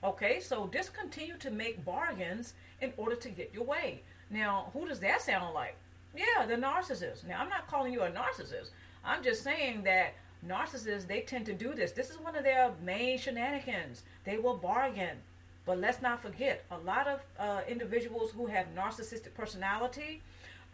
Okay, 0.04 0.40
so 0.40 0.70
just 0.72 0.94
discontinue 0.94 1.38
to 1.40 1.50
make 1.50 1.84
bargains 1.84 2.54
in 2.80 2.94
order 2.96 3.16
to 3.16 3.30
get 3.30 3.52
your 3.56 3.64
way. 3.64 4.04
Now, 4.30 4.70
who 4.74 4.88
does 4.88 5.00
that 5.00 5.24
sound 5.24 5.56
like? 5.56 5.78
Yeah, 6.16 6.46
the 6.46 6.58
narcissist. 6.58 7.26
Now, 7.28 7.40
I'm 7.40 7.50
not 7.50 7.66
calling 7.66 7.92
you 7.92 8.04
a 8.04 8.12
narcissist. 8.12 8.70
I'm 9.04 9.24
just 9.24 9.44
saying 9.44 9.82
that 9.86 10.14
narcissists 10.48 11.08
they 11.08 11.22
tend 11.22 11.46
to 11.48 11.54
do 11.54 11.74
this. 11.74 11.92
This 11.92 12.10
is 12.10 12.20
one 12.20 12.36
of 12.36 12.44
their 12.44 12.72
main 12.84 13.18
shenanigans. 13.18 14.04
They 14.24 14.38
will 14.38 14.58
bargain. 14.58 15.18
But 15.66 15.80
let's 15.80 16.02
not 16.02 16.22
forget, 16.22 16.66
a 16.72 16.78
lot 16.80 17.08
of 17.08 17.24
uh, 17.38 17.62
individuals 17.68 18.32
who 18.32 18.48
have 18.48 18.68
narcissistic 18.76 19.34
personality, 19.36 20.22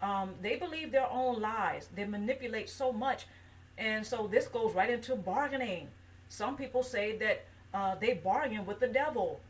um, 0.01 0.36
they 0.41 0.55
believe 0.55 0.91
their 0.91 1.10
own 1.10 1.41
lies. 1.41 1.89
They 1.93 2.05
manipulate 2.05 2.69
so 2.69 2.93
much. 2.93 3.25
And 3.77 4.05
so 4.05 4.27
this 4.27 4.48
goes 4.48 4.74
right 4.74 4.89
into 4.89 5.15
bargaining. 5.15 5.89
Some 6.29 6.55
people 6.55 6.81
say 6.81 7.17
that 7.17 7.45
uh, 7.74 7.95
they 7.95 8.13
bargain 8.13 8.65
with 8.65 8.79
the 8.79 8.88
devil. 8.88 9.41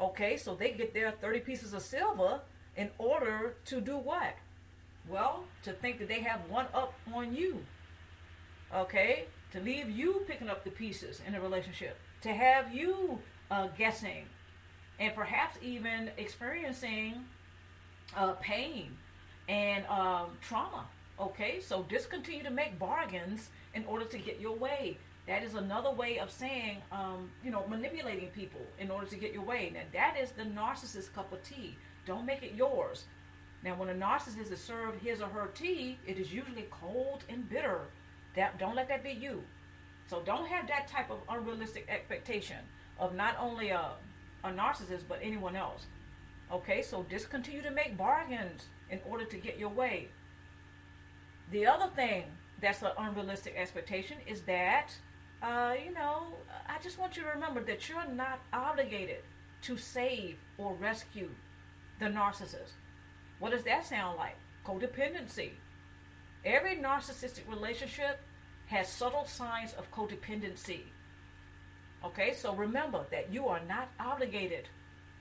Okay, 0.00 0.36
so 0.36 0.54
they 0.54 0.70
get 0.72 0.94
their 0.94 1.10
30 1.10 1.40
pieces 1.40 1.72
of 1.72 1.82
silver 1.82 2.40
in 2.76 2.90
order 2.98 3.54
to 3.66 3.80
do 3.80 3.96
what? 3.96 4.34
Well, 5.08 5.44
to 5.62 5.72
think 5.72 5.98
that 5.98 6.08
they 6.08 6.20
have 6.20 6.40
one 6.48 6.66
up 6.74 6.94
on 7.12 7.34
you. 7.34 7.64
Okay, 8.74 9.26
to 9.56 9.62
leave 9.62 9.88
you 9.88 10.22
picking 10.26 10.50
up 10.50 10.64
the 10.64 10.70
pieces 10.70 11.22
in 11.26 11.34
a 11.34 11.40
relationship, 11.40 11.98
to 12.20 12.32
have 12.32 12.74
you 12.74 13.18
uh, 13.50 13.68
guessing, 13.78 14.26
and 15.00 15.14
perhaps 15.14 15.56
even 15.62 16.10
experiencing 16.18 17.24
uh, 18.14 18.32
pain 18.32 18.96
and 19.48 19.86
um, 19.86 20.30
trauma. 20.42 20.84
Okay, 21.18 21.60
so 21.60 21.84
discontinue 21.88 22.42
to 22.42 22.50
make 22.50 22.78
bargains 22.78 23.48
in 23.74 23.84
order 23.86 24.04
to 24.04 24.18
get 24.18 24.38
your 24.38 24.54
way. 24.54 24.98
That 25.26 25.42
is 25.42 25.54
another 25.54 25.90
way 25.90 26.18
of 26.18 26.30
saying, 26.30 26.82
um, 26.92 27.30
you 27.42 27.50
know, 27.50 27.66
manipulating 27.66 28.28
people 28.28 28.60
in 28.78 28.90
order 28.90 29.06
to 29.06 29.16
get 29.16 29.32
your 29.32 29.42
way. 29.42 29.70
Now, 29.72 29.80
that 29.94 30.16
is 30.20 30.32
the 30.32 30.42
narcissist 30.42 31.14
cup 31.14 31.32
of 31.32 31.42
tea. 31.42 31.78
Don't 32.04 32.26
make 32.26 32.42
it 32.42 32.52
yours. 32.54 33.04
Now, 33.64 33.74
when 33.74 33.88
a 33.88 33.94
narcissist 33.94 34.52
is 34.52 34.60
served 34.60 35.02
his 35.02 35.22
or 35.22 35.28
her 35.28 35.48
tea, 35.54 35.98
it 36.06 36.18
is 36.18 36.32
usually 36.32 36.66
cold 36.70 37.24
and 37.28 37.48
bitter. 37.48 37.80
That 38.36 38.58
don't 38.58 38.76
let 38.76 38.88
that 38.88 39.02
be 39.02 39.12
you. 39.12 39.42
So 40.08 40.22
don't 40.24 40.46
have 40.46 40.68
that 40.68 40.86
type 40.86 41.10
of 41.10 41.18
unrealistic 41.28 41.86
expectation 41.88 42.58
of 42.98 43.14
not 43.14 43.36
only 43.40 43.70
a, 43.70 43.92
a 44.44 44.50
narcissist 44.50 45.04
but 45.08 45.18
anyone 45.22 45.56
else. 45.56 45.86
Okay, 46.52 46.80
so 46.80 47.02
discontinue 47.02 47.62
to 47.62 47.70
make 47.70 47.96
bargains 47.96 48.66
in 48.88 49.00
order 49.08 49.24
to 49.24 49.36
get 49.36 49.58
your 49.58 49.70
way. 49.70 50.08
The 51.50 51.66
other 51.66 51.88
thing 51.94 52.24
that's 52.60 52.82
an 52.82 52.90
unrealistic 52.98 53.54
expectation 53.56 54.18
is 54.26 54.42
that, 54.42 54.90
uh, 55.42 55.74
you 55.84 55.92
know, 55.92 56.34
I 56.68 56.78
just 56.80 56.98
want 56.98 57.16
you 57.16 57.22
to 57.24 57.28
remember 57.30 57.62
that 57.64 57.88
you're 57.88 58.06
not 58.06 58.40
obligated 58.52 59.22
to 59.62 59.76
save 59.76 60.36
or 60.56 60.74
rescue 60.74 61.30
the 61.98 62.06
narcissist. 62.06 62.72
What 63.38 63.50
does 63.50 63.64
that 63.64 63.86
sound 63.86 64.16
like? 64.16 64.36
Codependency. 64.64 65.50
Every 66.46 66.76
narcissistic 66.76 67.48
relationship 67.48 68.20
has 68.66 68.88
subtle 68.88 69.24
signs 69.24 69.72
of 69.72 69.90
codependency. 69.90 70.82
Okay, 72.04 72.34
so 72.34 72.54
remember 72.54 73.04
that 73.10 73.32
you 73.32 73.48
are 73.48 73.60
not 73.68 73.88
obligated 73.98 74.68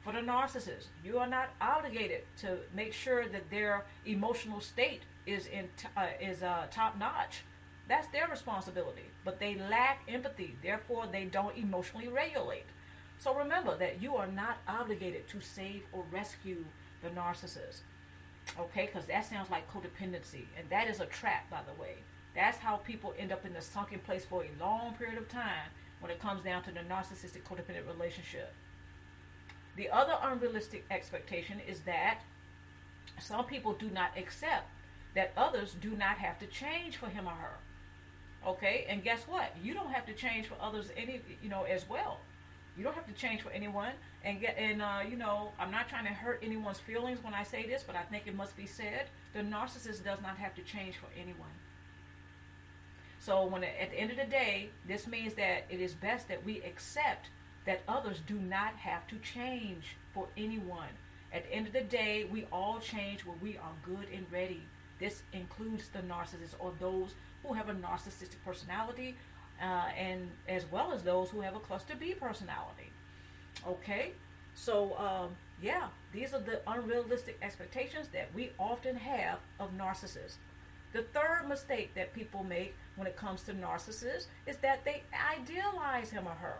for 0.04 0.14
the 0.14 0.20
narcissist. 0.20 0.86
You 1.04 1.18
are 1.18 1.26
not 1.26 1.50
obligated 1.60 2.26
to 2.42 2.60
make 2.76 2.94
sure 2.94 3.28
that 3.28 3.50
their 3.50 3.86
emotional 4.06 4.60
state 4.60 5.02
is 5.26 5.48
in 5.48 5.68
t- 5.78 5.88
uh, 5.98 6.10
is 6.22 6.44
uh, 6.44 6.68
top 6.70 7.00
notch. 7.00 7.42
That's 7.88 8.08
their 8.10 8.28
responsibility. 8.28 9.10
But 9.24 9.40
they 9.40 9.56
lack 9.56 10.02
empathy, 10.08 10.56
therefore 10.62 11.08
they 11.12 11.26
don't 11.26 11.58
emotionally 11.58 12.08
regulate. 12.08 12.68
So 13.18 13.34
remember 13.34 13.76
that 13.78 14.00
you 14.00 14.16
are 14.16 14.28
not 14.28 14.58
obligated 14.68 15.28
to 15.30 15.40
save 15.40 15.82
or 15.92 16.04
rescue 16.12 16.66
the 17.02 17.10
narcissist. 17.10 17.80
Okay, 18.60 18.86
because 18.86 19.06
that 19.08 19.26
sounds 19.26 19.50
like 19.50 19.72
codependency, 19.72 20.46
and 20.58 20.70
that 20.70 20.88
is 20.88 21.00
a 21.00 21.06
trap, 21.06 21.50
by 21.50 21.62
the 21.66 21.82
way. 21.82 21.96
That's 22.36 22.58
how 22.58 22.78
people 22.78 23.14
end 23.18 23.32
up 23.32 23.46
in 23.46 23.54
the 23.54 23.62
sunken 23.62 24.00
place 24.00 24.26
for 24.26 24.44
a 24.44 24.64
long 24.64 24.94
period 24.94 25.18
of 25.18 25.28
time 25.28 25.72
when 26.00 26.12
it 26.12 26.20
comes 26.20 26.44
down 26.44 26.64
to 26.64 26.72
the 26.72 26.82
narcissistic 26.82 27.44
codependent 27.44 27.88
relationship. 27.88 28.54
The 29.76 29.90
other 29.90 30.18
unrealistic 30.22 30.86
expectation 30.90 31.60
is 31.68 31.82
that 31.82 32.20
some 33.20 33.46
people 33.46 33.74
do 33.74 33.90
not 33.90 34.12
accept 34.18 34.70
that 35.16 35.32
others 35.36 35.76
do 35.80 35.92
not 35.92 36.18
have 36.18 36.38
to 36.40 36.46
change 36.46 36.98
for 36.98 37.08
him 37.08 37.28
or 37.28 37.32
her. 37.32 37.58
Okay, 38.46 38.86
and 38.88 39.04
guess 39.04 39.24
what? 39.24 39.56
You 39.62 39.74
don't 39.74 39.92
have 39.92 40.06
to 40.06 40.14
change 40.14 40.48
for 40.48 40.56
others 40.62 40.90
any, 40.96 41.22
you 41.42 41.50
know, 41.50 41.64
as 41.64 41.90
well. 41.90 42.20
You 42.78 42.84
don't 42.84 42.96
have 42.96 43.08
to 43.08 43.14
change 43.14 43.42
for 43.42 43.50
anyone. 43.52 43.92
And 44.24 44.42
get 44.42 44.58
and 44.58 44.82
uh, 44.82 45.02
you 45.08 45.16
know, 45.16 45.52
I'm 45.60 45.72
not 45.72 45.88
trying 45.88 46.06
to 46.06 46.14
hurt 46.14 46.42
anyone's 46.44 46.80
feelings 46.80 47.24
when 47.24 47.34
I 47.34 47.44
say 47.44 47.66
this, 47.68 47.84
but 47.86 47.96
I 47.96 48.02
think 48.04 48.28
it 48.28 48.36
must 48.36 48.58
be 48.58 48.66
said: 48.66 49.08
the 49.34 49.40
narcissist 49.40 50.04
does 50.04 50.22
not 50.22 50.38
have 50.38 50.56
to 50.56 50.62
change 50.62 50.96
for 50.98 51.08
anyone. 51.20 51.56
So 53.20 53.46
when 53.46 53.64
at 53.64 53.92
the 53.92 54.00
end 54.00 54.12
of 54.12 54.18
the 54.18 54.26
day, 54.26 54.70
this 54.88 55.08
means 55.08 55.34
that 55.36 55.66
it 55.70 55.80
is 55.80 55.94
best 55.94 56.28
that 56.28 56.46
we 56.46 56.62
accept 56.62 57.30
that 57.66 57.82
others 57.88 58.20
do 58.26 58.36
not 58.36 58.76
have 58.76 59.08
to 59.08 59.16
change 59.18 59.96
for 60.14 60.28
anyone. 60.38 60.90
At 61.34 61.46
the 61.46 61.54
end 61.54 61.68
of 61.68 61.74
the 61.74 61.82
day, 61.82 62.26
we 62.32 62.46
all 62.52 62.80
change 62.80 63.26
when 63.26 63.40
we 63.42 63.58
are 63.58 63.74
good 63.84 64.08
and 64.14 64.26
ready. 64.32 64.62
This 65.00 65.24
includes 65.34 65.90
the 65.90 66.00
narcissist 66.00 66.56
or 66.60 66.72
those 66.80 67.16
who 67.44 67.54
have 67.54 67.68
a 67.68 67.74
narcissistic 67.74 68.38
personality, 68.46 69.18
uh, 69.62 69.88
and 69.98 70.30
as 70.48 70.66
well 70.72 70.92
as 70.92 71.04
those 71.04 71.30
who 71.30 71.42
have 71.42 71.56
a 71.56 71.60
cluster 71.60 71.96
B 72.00 72.14
personality. 72.14 72.92
Okay, 73.68 74.12
so 74.54 74.98
um, 74.98 75.36
yeah, 75.62 75.88
these 76.12 76.34
are 76.34 76.40
the 76.40 76.62
unrealistic 76.68 77.38
expectations 77.42 78.08
that 78.14 78.34
we 78.34 78.52
often 78.60 78.96
have 78.96 79.40
of 79.60 79.72
narcissists. 79.78 80.38
The 80.94 81.04
third 81.04 81.48
mistake 81.48 81.94
that 81.96 82.14
people 82.14 82.44
make 82.44 82.76
when 82.96 83.08
it 83.08 83.18
comes 83.18 83.44
to 83.44 83.54
narcissists 83.54 84.28
is 84.46 84.58
that 84.58 84.86
they 84.86 85.04
idealize 85.38 86.10
him 86.10 86.28
or 86.28 86.36
her. 86.36 86.58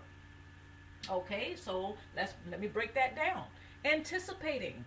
Okay, 1.10 1.56
so 1.56 1.96
let's 2.16 2.34
let 2.50 2.60
me 2.60 2.68
break 2.68 2.94
that 2.96 3.16
down. 3.16 3.44
Anticipating 3.86 4.84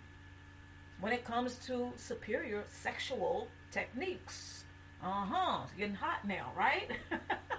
when 1.01 1.13
it 1.13 1.25
comes 1.25 1.57
to 1.67 1.93
superior 1.97 2.65
sexual 2.71 3.49
techniques. 3.71 4.65
Uh-huh. 5.03 5.61
It's 5.65 5.73
getting 5.75 5.95
hot 5.95 6.27
now, 6.27 6.51
right? 6.57 6.91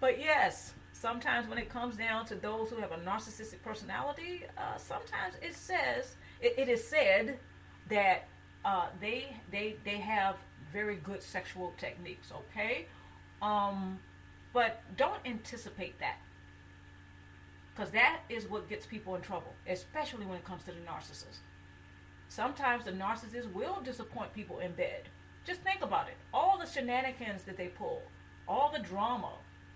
but 0.00 0.18
yes, 0.18 0.74
sometimes 0.92 1.48
when 1.48 1.58
it 1.58 1.68
comes 1.68 1.96
down 1.96 2.26
to 2.26 2.34
those 2.34 2.70
who 2.70 2.76
have 2.76 2.92
a 2.92 2.98
narcissistic 2.98 3.62
personality, 3.62 4.44
uh, 4.56 4.76
sometimes 4.76 5.34
it 5.42 5.54
says 5.54 6.16
it, 6.40 6.54
it 6.58 6.68
is 6.68 6.86
said 6.86 7.38
that 7.88 8.26
uh, 8.64 8.86
they 9.00 9.36
they 9.50 9.76
they 9.84 9.98
have 9.98 10.36
very 10.72 10.96
good 10.96 11.22
sexual 11.22 11.72
techniques. 11.76 12.32
Okay, 12.32 12.86
um, 13.42 13.98
but 14.52 14.82
don't 14.96 15.20
anticipate 15.24 15.98
that 16.00 16.18
because 17.74 17.90
that 17.92 18.20
is 18.28 18.46
what 18.46 18.68
gets 18.68 18.86
people 18.86 19.14
in 19.14 19.22
trouble, 19.22 19.54
especially 19.66 20.26
when 20.26 20.36
it 20.36 20.44
comes 20.44 20.62
to 20.64 20.70
the 20.72 20.80
narcissist. 20.80 21.38
Sometimes 22.28 22.84
the 22.84 22.92
narcissist 22.92 23.52
will 23.52 23.80
disappoint 23.82 24.32
people 24.32 24.60
in 24.60 24.72
bed. 24.72 25.08
Just 25.44 25.62
think 25.62 25.82
about 25.82 26.08
it. 26.08 26.16
All 26.32 26.58
the 26.58 26.66
shenanigans 26.66 27.42
that 27.44 27.56
they 27.56 27.68
pull, 27.68 28.02
all 28.46 28.70
the 28.70 28.78
drama, 28.80 29.32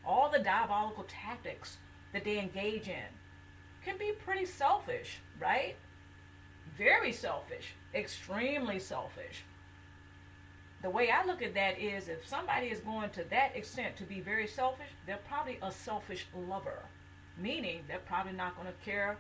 all 0.07 0.31
the 0.31 0.39
diabolical 0.39 1.05
tactics 1.05 1.79
that 2.13 2.25
they 2.25 2.39
engage 2.39 2.89
in 2.89 3.13
can 3.85 3.99
be 3.99 4.13
pretty 4.13 4.45
selfish, 4.45 5.19
right? 5.41 5.77
Very 6.77 7.13
selfish, 7.13 7.75
extremely 7.95 8.79
selfish. 8.79 9.45
The 10.83 10.91
way 10.91 11.11
I 11.11 11.25
look 11.25 11.43
at 11.43 11.55
that 11.55 11.79
is 11.79 12.09
if 12.09 12.27
somebody 12.27 12.67
is 12.67 12.81
going 12.81 13.11
to 13.11 13.25
that 13.31 13.57
extent 13.57 13.97
to 13.97 14.05
be 14.05 14.21
very 14.21 14.47
selfish, 14.47 14.89
they're 15.07 15.21
probably 15.29 15.59
a 15.63 15.71
selfish 15.71 16.27
lover 16.35 16.83
meaning 17.37 17.83
they're 17.89 17.99
probably 17.99 18.33
not 18.33 18.55
going 18.57 18.69
to 18.69 18.85
care 18.85 19.17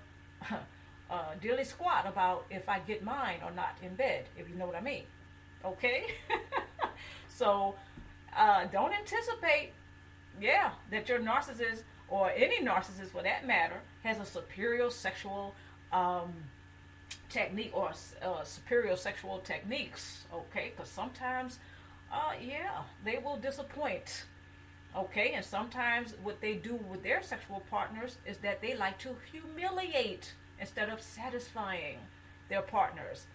uh, 1.10 1.34
dearly 1.40 1.64
squat 1.64 2.06
about 2.06 2.46
if 2.50 2.68
I 2.68 2.78
get 2.80 3.02
mine 3.02 3.38
or 3.44 3.50
not 3.50 3.76
in 3.82 3.94
bed, 3.94 4.26
if 4.38 4.48
you 4.48 4.54
know 4.56 4.66
what 4.66 4.76
I 4.76 4.80
mean. 4.80 5.04
Okay? 5.64 6.06
so 7.28 7.74
uh, 8.36 8.66
don't 8.66 8.92
anticipate, 8.92 9.72
yeah, 10.40 10.70
that 10.90 11.08
your 11.08 11.18
narcissist 11.18 11.82
or 12.08 12.30
any 12.30 12.60
narcissist 12.60 13.10
for 13.10 13.22
that 13.22 13.46
matter 13.46 13.80
has 14.02 14.18
a 14.18 14.24
superior 14.24 14.90
sexual 14.90 15.54
um, 15.92 16.32
technique 17.28 17.70
or 17.72 17.92
uh, 18.22 18.44
superior 18.44 18.96
sexual 18.96 19.38
techniques. 19.38 20.24
Okay? 20.32 20.72
Because 20.76 20.90
sometimes, 20.90 21.58
uh, 22.12 22.32
yeah, 22.40 22.82
they 23.04 23.18
will 23.22 23.36
disappoint 23.36 24.24
Okay, 24.96 25.32
and 25.32 25.44
sometimes 25.44 26.14
what 26.22 26.40
they 26.40 26.54
do 26.54 26.76
with 26.76 27.02
their 27.02 27.20
sexual 27.20 27.64
partners 27.68 28.16
is 28.24 28.36
that 28.38 28.62
they 28.62 28.76
like 28.76 28.96
to 28.98 29.16
humiliate 29.32 30.34
instead 30.60 30.88
of 30.88 31.02
satisfying 31.02 31.98
their 32.48 32.62
partners. 32.62 33.26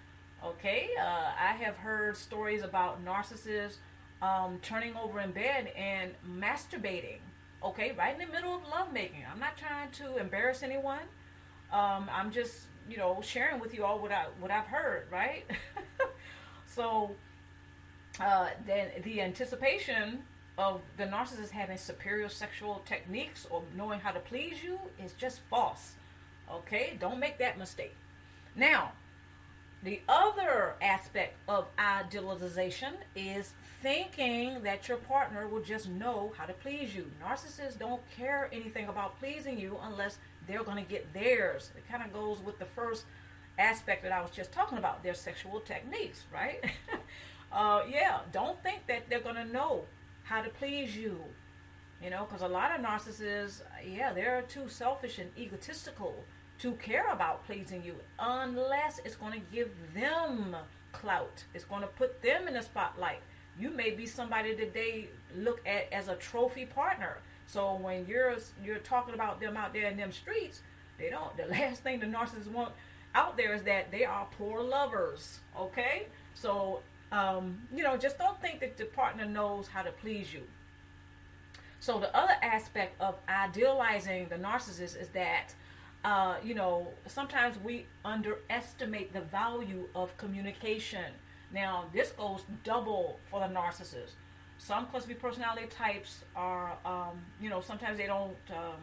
Okay, 0.43 0.91
uh, 0.97 1.31
I 1.37 1.51
have 1.61 1.75
heard 1.75 2.15
stories 2.15 2.63
about 2.63 3.03
narcissists 3.03 3.75
um, 4.21 4.59
turning 4.61 4.95
over 4.95 5.19
in 5.19 5.31
bed 5.31 5.71
and 5.75 6.11
masturbating. 6.27 7.19
Okay, 7.63 7.93
right 7.97 8.13
in 8.13 8.25
the 8.25 8.31
middle 8.31 8.55
of 8.55 8.61
lovemaking. 8.69 9.23
I'm 9.31 9.39
not 9.39 9.57
trying 9.57 9.91
to 9.91 10.17
embarrass 10.17 10.63
anyone. 10.63 11.01
Um, 11.71 12.09
I'm 12.11 12.31
just, 12.31 12.67
you 12.89 12.97
know, 12.97 13.19
sharing 13.21 13.59
with 13.59 13.73
you 13.73 13.83
all 13.83 13.99
what 13.99 14.11
I 14.11 14.25
what 14.39 14.51
I've 14.51 14.65
heard. 14.65 15.07
Right. 15.11 15.45
so 16.65 17.11
uh, 18.19 18.47
then 18.65 18.87
the 19.03 19.21
anticipation 19.21 20.23
of 20.57 20.81
the 20.97 21.05
narcissist 21.05 21.51
having 21.51 21.77
superior 21.77 22.27
sexual 22.27 22.81
techniques 22.85 23.47
or 23.49 23.63
knowing 23.75 23.99
how 24.01 24.11
to 24.11 24.19
please 24.19 24.61
you 24.61 24.77
is 25.03 25.13
just 25.13 25.39
false. 25.49 25.93
Okay? 26.51 26.97
Don't 26.99 27.19
make 27.19 27.37
that 27.39 27.57
mistake. 27.57 27.95
Now, 28.55 28.91
the 29.83 30.01
other 30.09 30.75
aspect 30.81 31.37
of 31.47 31.67
idealization 31.79 32.95
is 33.15 33.53
thinking 33.81 34.61
that 34.63 34.87
your 34.87 34.97
partner 34.97 35.47
will 35.47 35.61
just 35.61 35.89
know 35.89 36.33
how 36.37 36.45
to 36.45 36.53
please 36.53 36.95
you. 36.95 37.09
Narcissists 37.23 37.77
don't 37.77 38.01
care 38.15 38.49
anything 38.51 38.87
about 38.87 39.19
pleasing 39.19 39.59
you 39.59 39.77
unless 39.83 40.17
they're 40.47 40.63
going 40.63 40.83
to 40.83 40.89
get 40.89 41.13
theirs. 41.13 41.71
It 41.77 41.89
kind 41.89 42.03
of 42.03 42.13
goes 42.13 42.39
with 42.39 42.59
the 42.59 42.65
first 42.65 43.05
aspect 43.57 44.03
that 44.03 44.11
I 44.11 44.21
was 44.21 44.31
just 44.31 44.51
talking 44.51 44.77
about 44.77 45.03
their 45.03 45.13
sexual 45.13 45.59
techniques, 45.59 46.23
right? 46.33 46.63
uh, 47.51 47.81
yeah, 47.89 48.19
don't 48.31 48.61
think 48.63 48.87
that 48.87 49.09
they're 49.09 49.19
going 49.19 49.35
to 49.35 49.45
know 49.45 49.85
how 50.23 50.41
to 50.41 50.49
please 50.49 50.95
you. 50.95 51.19
You 52.01 52.09
know, 52.09 52.25
because 52.25 52.41
a 52.41 52.47
lot 52.47 52.77
of 52.77 52.85
narcissists, 52.85 53.61
yeah, 53.85 54.13
they're 54.13 54.43
too 54.43 54.69
selfish 54.69 55.19
and 55.19 55.29
egotistical 55.37 56.23
to 56.59 56.71
care 56.73 57.11
about 57.11 57.45
pleasing 57.45 57.83
you 57.83 57.95
unless 58.19 58.99
it's 59.03 59.15
going 59.15 59.33
to 59.33 59.45
give 59.53 59.69
them 59.93 60.55
clout. 60.91 61.43
It's 61.53 61.65
going 61.65 61.81
to 61.81 61.87
put 61.87 62.21
them 62.21 62.47
in 62.47 62.53
the 62.53 62.61
spotlight. 62.61 63.21
You 63.59 63.69
may 63.69 63.91
be 63.91 64.05
somebody 64.05 64.55
that 64.55 64.73
they 64.73 65.09
look 65.35 65.61
at 65.67 65.91
as 65.91 66.07
a 66.07 66.15
trophy 66.15 66.65
partner. 66.65 67.17
So 67.45 67.75
when 67.75 68.05
you're 68.05 68.37
you're 68.63 68.79
talking 68.79 69.13
about 69.13 69.39
them 69.41 69.57
out 69.57 69.73
there 69.73 69.89
in 69.89 69.97
them 69.97 70.11
streets, 70.11 70.61
they 70.97 71.09
don't. 71.09 71.35
The 71.35 71.45
last 71.59 71.83
thing 71.83 71.99
the 71.99 72.05
narcissists 72.05 72.47
want 72.47 72.73
out 73.15 73.37
there 73.37 73.53
is 73.53 73.63
that 73.63 73.91
they 73.91 74.05
are 74.05 74.27
poor 74.37 74.61
lovers. 74.61 75.39
Okay, 75.57 76.07
so 76.33 76.81
um, 77.11 77.61
you 77.73 77.83
know, 77.83 77.97
just 77.97 78.17
don't 78.17 78.39
think 78.41 78.59
that 78.59 78.77
the 78.77 78.85
partner 78.85 79.25
knows 79.25 79.67
how 79.67 79.81
to 79.81 79.91
please 79.91 80.33
you. 80.33 80.43
So 81.79 81.99
the 81.99 82.15
other 82.15 82.35
aspect 82.41 82.99
of 83.01 83.15
idealizing 83.27 84.27
the 84.29 84.35
narcissist 84.35 84.99
is 84.99 85.07
that, 85.09 85.53
uh, 86.03 86.35
you 86.43 86.53
know, 86.53 86.89
sometimes 87.07 87.57
we 87.63 87.85
underestimate 88.03 89.13
the 89.13 89.21
value 89.21 89.87
of 89.95 90.15
communication. 90.17 91.13
Now, 91.53 91.85
this 91.93 92.11
goes 92.11 92.41
double 92.63 93.19
for 93.29 93.39
the 93.39 93.47
narcissist. 93.47 94.11
Some 94.57 94.87
cluster 94.87 95.09
B 95.09 95.13
personality 95.15 95.67
types 95.67 96.23
are, 96.35 96.77
um, 96.85 97.21
you 97.41 97.49
know, 97.49 97.61
sometimes 97.61 97.97
they 97.97 98.07
don't, 98.07 98.35
um, 98.51 98.81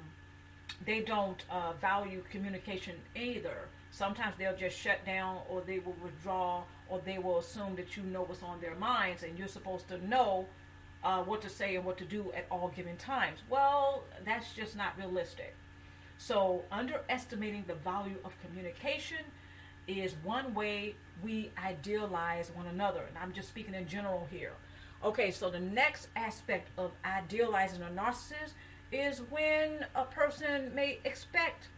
they 0.85 1.01
don't 1.01 1.45
uh, 1.51 1.73
value 1.75 2.23
communication 2.31 2.97
either. 3.15 3.69
Sometimes 3.91 4.35
they'll 4.37 4.57
just 4.57 4.79
shut 4.79 5.05
down, 5.07 5.41
or 5.49 5.61
they 5.61 5.79
will 5.79 5.97
withdraw, 6.03 6.63
or 6.89 7.01
they 7.05 7.19
will 7.19 7.39
assume 7.39 7.77
that 7.77 7.97
you 7.97 8.03
know 8.03 8.23
what's 8.23 8.43
on 8.43 8.61
their 8.61 8.75
minds, 8.75 9.23
and 9.23 9.39
you're 9.39 9.49
supposed 9.49 9.87
to 9.89 10.07
know 10.07 10.47
uh, 11.05 11.23
what 11.23 11.41
to 11.43 11.49
say 11.49 11.77
and 11.77 11.85
what 11.85 11.97
to 11.99 12.05
do 12.05 12.33
at 12.37 12.47
all 12.51 12.73
given 12.75 12.97
times. 12.97 13.41
Well, 13.49 14.05
that's 14.25 14.53
just 14.53 14.77
not 14.77 14.99
realistic. 14.99 15.55
So, 16.19 16.63
underestimating 16.73 17.65
the 17.67 17.75
value 17.75 18.17
of 18.25 18.35
communication 18.41 19.19
is 19.87 20.15
one 20.23 20.55
way 20.55 20.95
we 21.23 21.51
idealize 21.63 22.51
one 22.55 22.67
another. 22.67 23.03
And 23.09 23.17
I'm 23.19 23.33
just 23.33 23.49
speaking 23.49 23.75
in 23.75 23.87
general 23.87 24.27
here. 24.31 24.53
Okay, 25.05 25.31
so 25.31 25.51
the 25.51 25.61
next 25.61 26.09
aspect 26.17 26.69
of 26.77 26.93
idealizing 27.05 27.83
a 27.83 27.87
narcissist 27.87 28.53
is 28.91 29.21
when 29.31 29.87
a 29.95 30.05
person 30.05 30.75
may 30.75 30.99
expect 31.05 31.69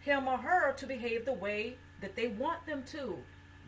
him 0.00 0.28
or 0.28 0.38
her 0.38 0.72
to 0.72 0.86
behave 0.86 1.24
the 1.24 1.32
way 1.32 1.78
that 2.00 2.16
they 2.16 2.28
want 2.28 2.66
them 2.66 2.82
to. 2.86 3.18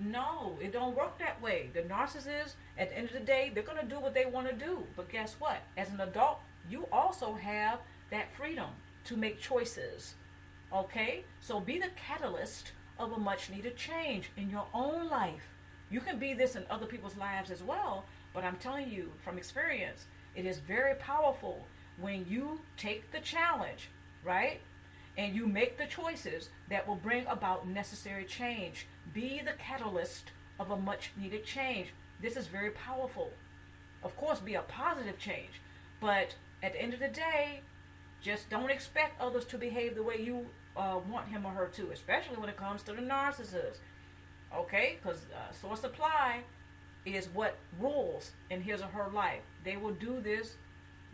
No, 0.00 0.56
it 0.60 0.72
don't 0.72 0.96
work 0.96 1.18
that 1.18 1.42
way. 1.42 1.70
The 1.74 1.80
narcissist, 1.80 2.54
at 2.76 2.90
the 2.90 2.98
end 2.98 3.08
of 3.08 3.14
the 3.14 3.20
day, 3.20 3.50
they're 3.52 3.64
going 3.64 3.80
to 3.80 3.86
do 3.86 3.98
what 3.98 4.14
they 4.14 4.26
want 4.26 4.48
to 4.48 4.54
do. 4.54 4.84
But 4.94 5.08
guess 5.08 5.34
what? 5.38 5.62
As 5.76 5.90
an 5.90 6.00
adult, 6.00 6.38
you 6.70 6.86
also 6.92 7.34
have 7.34 7.80
that 8.10 8.32
freedom 8.32 8.70
to 9.04 9.16
make 9.16 9.40
choices. 9.40 10.14
Okay? 10.72 11.24
So 11.40 11.58
be 11.58 11.78
the 11.80 11.90
catalyst 11.96 12.72
of 12.98 13.12
a 13.12 13.18
much 13.18 13.50
needed 13.50 13.76
change 13.76 14.30
in 14.36 14.50
your 14.50 14.66
own 14.74 15.08
life. 15.08 15.52
You 15.90 16.00
can 16.00 16.18
be 16.18 16.34
this 16.34 16.56
in 16.56 16.64
other 16.68 16.86
people's 16.86 17.16
lives 17.16 17.50
as 17.50 17.62
well, 17.62 18.04
but 18.34 18.44
I'm 18.44 18.56
telling 18.56 18.90
you 18.90 19.12
from 19.22 19.38
experience, 19.38 20.06
it 20.34 20.44
is 20.44 20.58
very 20.58 20.94
powerful 20.94 21.66
when 21.98 22.26
you 22.28 22.60
take 22.76 23.10
the 23.10 23.20
challenge, 23.20 23.88
right? 24.24 24.60
And 25.16 25.34
you 25.34 25.46
make 25.46 25.78
the 25.78 25.86
choices 25.86 26.50
that 26.70 26.86
will 26.86 26.96
bring 26.96 27.26
about 27.26 27.66
necessary 27.66 28.24
change. 28.24 28.86
Be 29.12 29.40
the 29.44 29.52
catalyst 29.52 30.30
of 30.60 30.70
a 30.70 30.76
much 30.76 31.12
needed 31.16 31.44
change. 31.44 31.88
This 32.20 32.36
is 32.36 32.46
very 32.46 32.70
powerful. 32.70 33.32
Of 34.02 34.16
course, 34.16 34.38
be 34.38 34.54
a 34.54 34.62
positive 34.62 35.18
change, 35.18 35.60
but 36.00 36.36
at 36.62 36.72
the 36.72 36.82
end 36.82 36.94
of 36.94 37.00
the 37.00 37.08
day, 37.08 37.62
just 38.20 38.50
don't 38.50 38.70
expect 38.70 39.20
others 39.20 39.44
to 39.46 39.58
behave 39.58 39.94
the 39.94 40.02
way 40.02 40.20
you 40.20 40.46
uh, 40.78 40.98
want 41.10 41.28
him 41.28 41.44
or 41.44 41.50
her 41.50 41.66
to, 41.74 41.90
especially 41.90 42.36
when 42.36 42.48
it 42.48 42.56
comes 42.56 42.82
to 42.84 42.92
the 42.92 43.02
narcissist. 43.02 43.78
Okay? 44.56 44.98
Because 45.02 45.26
uh, 45.34 45.52
source 45.52 45.80
supply 45.80 46.40
is 47.04 47.28
what 47.34 47.56
rules 47.80 48.32
in 48.50 48.62
his 48.62 48.80
or 48.80 48.86
her 48.86 49.10
life. 49.12 49.42
They 49.64 49.76
will 49.76 49.92
do 49.92 50.20
this 50.20 50.54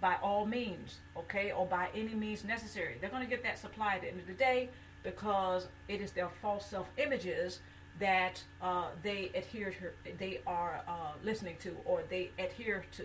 by 0.01 0.17
all 0.23 0.45
means, 0.45 0.99
okay, 1.17 1.51
or 1.53 1.67
by 1.67 1.89
any 1.95 2.15
means 2.15 2.45
necessary. 2.45 2.97
They're 3.01 3.11
going 3.11 3.23
to 3.23 3.29
get 3.29 3.43
that 3.45 3.59
supply 3.59 3.95
at 3.95 4.03
the 4.03 4.09
end 4.09 4.21
of 4.21 4.27
the 4.27 4.35
day 4.35 4.69
because 5.03 5.69
it 5.89 6.01
is 6.01 6.13
their 6.13 6.29
false 6.29 6.67
self 6.67 6.91
images 6.99 7.61
that 8.01 8.43
uh, 8.61 8.89
they 9.03 9.31
adhere 9.35 9.71
to, 9.71 10.13
they 10.19 10.41
are 10.47 10.83
uh, 10.89 11.13
listening 11.23 11.57
to 11.61 11.77
or 11.85 12.03
they 12.11 12.31
adhere 12.39 12.85
to. 12.97 13.05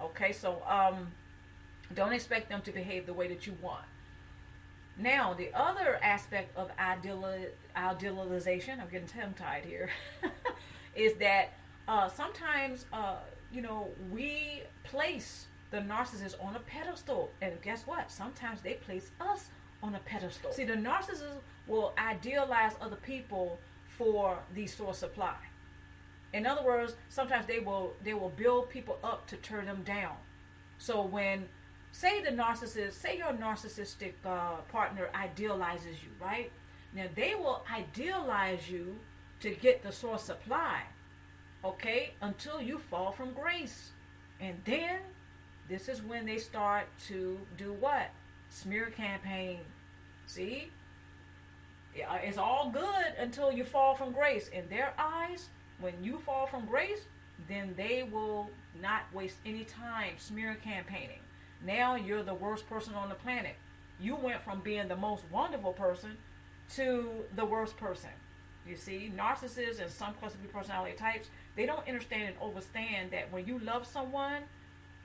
Okay, 0.00 0.32
so 0.32 0.62
um, 0.66 1.08
don't 1.94 2.12
expect 2.12 2.48
them 2.48 2.62
to 2.62 2.72
behave 2.72 3.06
the 3.06 3.14
way 3.14 3.28
that 3.28 3.46
you 3.46 3.54
want. 3.60 3.84
Now, 4.96 5.34
the 5.34 5.50
other 5.54 5.98
aspect 6.02 6.56
of 6.56 6.70
ideal, 6.78 7.28
idealization, 7.76 8.80
I'm 8.80 8.88
getting 8.88 9.08
tongue 9.08 9.34
tied 9.34 9.64
here, 9.64 9.90
is 10.94 11.14
that 11.14 11.54
uh, 11.88 12.08
sometimes, 12.08 12.86
uh, 12.92 13.16
you 13.52 13.60
know, 13.60 13.88
we 14.12 14.62
place 14.84 15.46
the 15.70 15.78
narcissist 15.78 16.36
on 16.42 16.54
a 16.54 16.60
pedestal. 16.60 17.30
And 17.42 17.60
guess 17.60 17.86
what? 17.86 18.10
Sometimes 18.10 18.60
they 18.60 18.74
place 18.74 19.10
us 19.20 19.48
on 19.82 19.94
a 19.94 19.98
pedestal. 19.98 20.52
See, 20.52 20.64
the 20.64 20.74
narcissist 20.74 21.40
will 21.66 21.92
idealize 21.98 22.72
other 22.80 22.96
people 22.96 23.58
for 23.88 24.38
the 24.54 24.66
source 24.66 24.98
supply. 24.98 25.36
In 26.32 26.46
other 26.46 26.64
words, 26.64 26.94
sometimes 27.08 27.46
they 27.46 27.60
will 27.60 27.94
they 28.02 28.12
will 28.12 28.30
build 28.30 28.68
people 28.68 28.98
up 29.04 29.26
to 29.28 29.36
turn 29.36 29.66
them 29.66 29.82
down. 29.84 30.16
So 30.78 31.02
when 31.02 31.48
say 31.94 32.20
the 32.20 32.30
narcissist, 32.30 32.94
say 32.94 33.16
your 33.16 33.32
narcissistic 33.32 34.14
uh, 34.26 34.56
partner 34.72 35.08
idealizes 35.14 36.02
you, 36.02 36.08
right? 36.20 36.50
Now 36.92 37.06
they 37.14 37.36
will 37.36 37.64
idealize 37.72 38.68
you 38.68 38.96
to 39.40 39.50
get 39.50 39.84
the 39.84 39.92
source 39.92 40.24
supply, 40.24 40.82
okay, 41.64 42.14
until 42.20 42.60
you 42.60 42.78
fall 42.78 43.12
from 43.12 43.32
grace. 43.32 43.90
And 44.40 44.56
then 44.64 44.98
this 45.68 45.88
is 45.88 46.02
when 46.02 46.26
they 46.26 46.38
start 46.38 46.86
to 47.06 47.38
do 47.56 47.72
what? 47.72 48.10
Smear 48.48 48.86
campaign. 48.86 49.60
See? 50.26 50.72
It's 51.94 52.38
all 52.38 52.70
good 52.72 53.14
until 53.18 53.52
you 53.52 53.62
fall 53.62 53.94
from 53.94 54.10
grace. 54.10 54.48
In 54.48 54.68
their 54.68 54.94
eyes, 54.98 55.48
when 55.80 55.94
you 56.02 56.18
fall 56.18 56.48
from 56.48 56.66
grace, 56.66 57.02
then 57.48 57.74
they 57.76 58.02
will 58.02 58.50
not 58.82 59.02
waste 59.12 59.36
any 59.46 59.64
time 59.64 60.14
smear 60.16 60.56
campaigning. 60.56 61.20
Now 61.62 61.96
you're 61.96 62.22
the 62.22 62.34
worst 62.34 62.68
person 62.68 62.94
on 62.94 63.08
the 63.08 63.14
planet. 63.14 63.56
You 64.00 64.16
went 64.16 64.42
from 64.42 64.60
being 64.60 64.88
the 64.88 64.96
most 64.96 65.24
wonderful 65.30 65.72
person 65.72 66.16
to 66.76 67.24
the 67.34 67.44
worst 67.44 67.76
person. 67.76 68.10
You 68.66 68.76
see, 68.76 69.12
narcissists 69.14 69.80
and 69.80 69.90
some 69.90 70.14
cluster 70.14 70.38
personality 70.52 70.96
types, 70.96 71.28
they 71.54 71.66
don't 71.66 71.86
understand 71.86 72.34
and 72.34 72.36
understand 72.42 73.10
that 73.10 73.30
when 73.30 73.46
you 73.46 73.58
love 73.58 73.86
someone, 73.86 74.42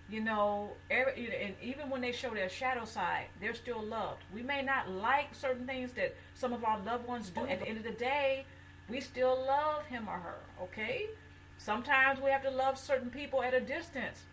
you 0.09 0.21
know, 0.21 0.71
every, 0.89 1.29
and 1.43 1.55
even 1.61 1.89
when 1.89 2.01
they 2.01 2.11
show 2.11 2.33
their 2.33 2.49
shadow 2.49 2.85
side, 2.85 3.25
they're 3.39 3.53
still 3.53 3.83
loved. 3.83 4.23
We 4.33 4.41
may 4.41 4.61
not 4.61 4.89
like 4.89 5.35
certain 5.35 5.67
things 5.67 5.91
that 5.93 6.15
some 6.33 6.53
of 6.53 6.63
our 6.63 6.79
loved 6.79 7.07
ones 7.07 7.29
do. 7.29 7.45
At 7.45 7.59
the 7.59 7.67
end 7.67 7.77
of 7.77 7.83
the 7.83 7.91
day, 7.91 8.45
we 8.89 9.01
still 9.01 9.37
love 9.45 9.85
him 9.85 10.07
or 10.07 10.17
her, 10.17 10.39
okay? 10.63 11.07
Sometimes 11.57 12.19
we 12.19 12.31
have 12.31 12.41
to 12.43 12.49
love 12.49 12.77
certain 12.77 13.09
people 13.09 13.43
at 13.43 13.53
a 13.53 13.59
distance. 13.59 14.23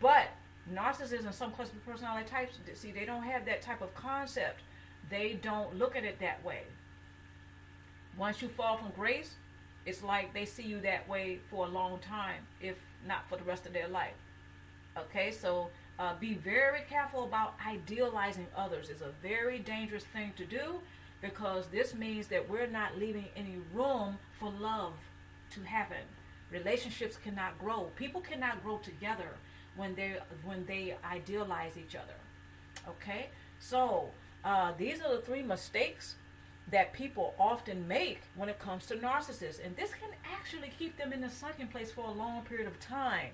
But 0.00 0.28
narcissists 0.72 1.24
and 1.24 1.34
some 1.34 1.52
cluster 1.52 1.76
personality 1.86 2.28
types, 2.28 2.58
see, 2.74 2.92
they 2.92 3.04
don't 3.04 3.22
have 3.22 3.44
that 3.46 3.62
type 3.62 3.82
of 3.82 3.94
concept. 3.94 4.60
They 5.10 5.38
don't 5.40 5.76
look 5.76 5.96
at 5.96 6.04
it 6.04 6.20
that 6.20 6.44
way. 6.44 6.62
Once 8.16 8.42
you 8.42 8.48
fall 8.48 8.76
from 8.76 8.90
grace, 8.96 9.34
it's 9.86 10.02
like 10.02 10.34
they 10.34 10.44
see 10.44 10.64
you 10.64 10.80
that 10.80 11.08
way 11.08 11.40
for 11.50 11.66
a 11.66 11.68
long 11.68 11.98
time, 12.00 12.42
if 12.60 12.76
not 13.06 13.28
for 13.28 13.36
the 13.36 13.44
rest 13.44 13.64
of 13.66 13.72
their 13.72 13.88
life. 13.88 14.14
Okay, 14.96 15.30
so 15.30 15.70
uh, 15.98 16.14
be 16.18 16.34
very 16.34 16.80
careful 16.88 17.24
about 17.24 17.54
idealizing 17.66 18.46
others. 18.56 18.88
It's 18.90 19.00
a 19.00 19.12
very 19.22 19.58
dangerous 19.60 20.04
thing 20.04 20.32
to 20.36 20.44
do 20.44 20.80
because 21.20 21.66
this 21.68 21.94
means 21.94 22.26
that 22.28 22.48
we're 22.48 22.66
not 22.66 22.98
leaving 22.98 23.26
any 23.36 23.56
room 23.72 24.18
for 24.38 24.50
love 24.50 24.94
to 25.50 25.62
happen. 25.62 26.04
Relationships 26.50 27.16
cannot 27.16 27.58
grow. 27.58 27.90
People 27.96 28.20
cannot 28.20 28.62
grow 28.62 28.78
together 28.78 29.30
when 29.78 29.94
they 29.94 30.16
when 30.44 30.66
they 30.66 30.96
idealize 31.04 31.78
each 31.78 31.94
other. 31.94 32.18
Okay, 32.88 33.30
so 33.58 34.10
uh, 34.44 34.72
these 34.76 35.00
are 35.00 35.14
the 35.16 35.22
three 35.22 35.42
mistakes 35.42 36.16
that 36.70 36.92
people 36.92 37.34
often 37.38 37.88
make 37.88 38.20
when 38.34 38.48
it 38.50 38.58
comes 38.58 38.84
to 38.86 38.94
narcissists, 38.96 39.64
and 39.64 39.74
this 39.76 39.92
can 39.92 40.10
actually 40.30 40.70
keep 40.78 40.98
them 40.98 41.12
in 41.12 41.22
the 41.22 41.30
sunken 41.30 41.68
place 41.68 41.90
for 41.90 42.02
a 42.02 42.10
long 42.10 42.42
period 42.42 42.66
of 42.66 42.78
time. 42.78 43.30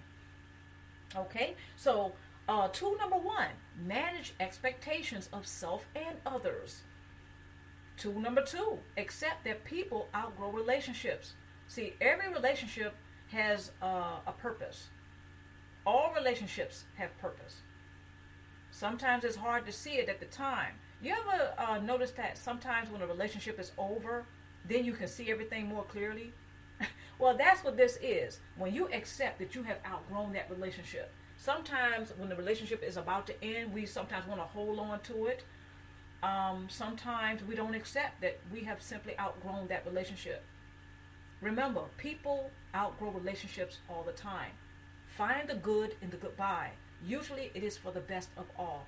Okay, 1.16 1.56
so 1.76 2.12
uh, 2.48 2.68
tool 2.68 2.96
number 2.98 3.16
one: 3.16 3.48
manage 3.84 4.34
expectations 4.38 5.28
of 5.32 5.46
self 5.46 5.86
and 5.96 6.16
others. 6.26 6.82
Tool 7.96 8.20
number 8.20 8.42
two: 8.44 8.78
accept 8.96 9.44
that 9.44 9.64
people 9.64 10.08
outgrow 10.14 10.50
relationships. 10.50 11.32
See, 11.66 11.94
every 12.00 12.30
relationship 12.32 12.94
has 13.28 13.72
uh, 13.82 14.18
a 14.26 14.32
purpose. 14.32 14.88
All 15.86 16.12
relationships 16.14 16.84
have 16.96 17.16
purpose. 17.18 17.60
Sometimes 18.70 19.24
it's 19.24 19.36
hard 19.36 19.66
to 19.66 19.72
see 19.72 19.92
it 19.92 20.08
at 20.08 20.18
the 20.18 20.26
time. 20.26 20.74
You 21.02 21.14
ever 21.14 21.52
uh, 21.58 21.78
notice 21.78 22.10
that 22.12 22.38
sometimes 22.38 22.90
when 22.90 23.02
a 23.02 23.06
relationship 23.06 23.60
is 23.60 23.72
over, 23.76 24.24
then 24.66 24.84
you 24.84 24.92
can 24.94 25.06
see 25.06 25.30
everything 25.30 25.66
more 25.66 25.84
clearly? 25.84 26.32
well, 27.18 27.36
that's 27.36 27.62
what 27.62 27.76
this 27.76 27.98
is. 28.02 28.40
When 28.56 28.74
you 28.74 28.88
accept 28.92 29.38
that 29.38 29.54
you 29.54 29.62
have 29.64 29.78
outgrown 29.86 30.32
that 30.32 30.50
relationship. 30.50 31.12
Sometimes 31.36 32.12
when 32.16 32.28
the 32.28 32.36
relationship 32.36 32.82
is 32.82 32.96
about 32.96 33.26
to 33.26 33.44
end, 33.44 33.74
we 33.74 33.84
sometimes 33.84 34.26
want 34.26 34.40
to 34.40 34.46
hold 34.46 34.78
on 34.78 35.00
to 35.00 35.26
it. 35.26 35.44
Um, 36.22 36.68
sometimes 36.70 37.44
we 37.44 37.54
don't 37.54 37.74
accept 37.74 38.22
that 38.22 38.38
we 38.50 38.64
have 38.64 38.80
simply 38.80 39.18
outgrown 39.18 39.68
that 39.68 39.84
relationship. 39.84 40.42
Remember, 41.42 41.82
people 41.98 42.50
outgrow 42.74 43.10
relationships 43.10 43.78
all 43.90 44.02
the 44.02 44.12
time. 44.12 44.52
Find 45.16 45.48
the 45.48 45.54
good 45.54 45.94
in 46.02 46.10
the 46.10 46.16
goodbye. 46.16 46.70
Usually 47.06 47.50
it 47.54 47.62
is 47.62 47.76
for 47.76 47.92
the 47.92 48.00
best 48.00 48.30
of 48.36 48.46
all. 48.58 48.86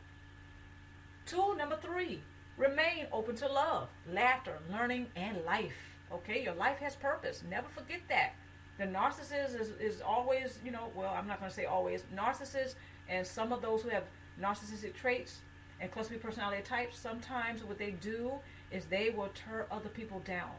Tool 1.26 1.54
number 1.54 1.76
three 1.76 2.20
remain 2.56 3.06
open 3.12 3.36
to 3.36 3.46
love, 3.46 3.88
laughter, 4.10 4.58
learning, 4.70 5.06
and 5.14 5.44
life. 5.44 5.96
Okay, 6.12 6.42
your 6.42 6.54
life 6.54 6.78
has 6.78 6.96
purpose. 6.96 7.42
Never 7.48 7.68
forget 7.68 8.00
that. 8.08 8.32
The 8.78 8.84
narcissist 8.84 9.58
is, 9.60 9.70
is 9.80 10.00
always, 10.00 10.58
you 10.64 10.70
know, 10.70 10.90
well, 10.94 11.14
I'm 11.16 11.26
not 11.26 11.38
going 11.38 11.50
to 11.50 11.54
say 11.54 11.64
always, 11.64 12.02
narcissists 12.14 12.74
and 13.08 13.26
some 13.26 13.52
of 13.52 13.62
those 13.62 13.82
who 13.82 13.90
have 13.90 14.04
narcissistic 14.40 14.94
traits 14.94 15.38
and 15.80 15.90
cluster 15.90 16.18
personality 16.18 16.62
types, 16.62 16.98
sometimes 16.98 17.62
what 17.62 17.78
they 17.78 17.92
do 17.92 18.32
is 18.70 18.86
they 18.86 19.10
will 19.10 19.28
tear 19.28 19.66
other 19.70 19.88
people 19.88 20.20
down. 20.20 20.50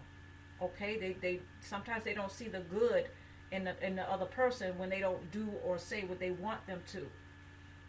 Okay, 0.61 0.97
they, 0.97 1.15
they 1.21 1.39
sometimes 1.61 2.03
they 2.03 2.13
don't 2.13 2.31
see 2.31 2.47
the 2.47 2.61
good 2.61 3.07
in 3.51 3.63
the, 3.63 3.85
in 3.85 3.95
the 3.95 4.09
other 4.09 4.25
person 4.25 4.77
when 4.77 4.89
they 4.89 4.99
don't 4.99 5.31
do 5.31 5.47
or 5.63 5.77
say 5.77 6.03
what 6.03 6.19
they 6.19 6.31
want 6.31 6.65
them 6.67 6.81
to. 6.91 7.07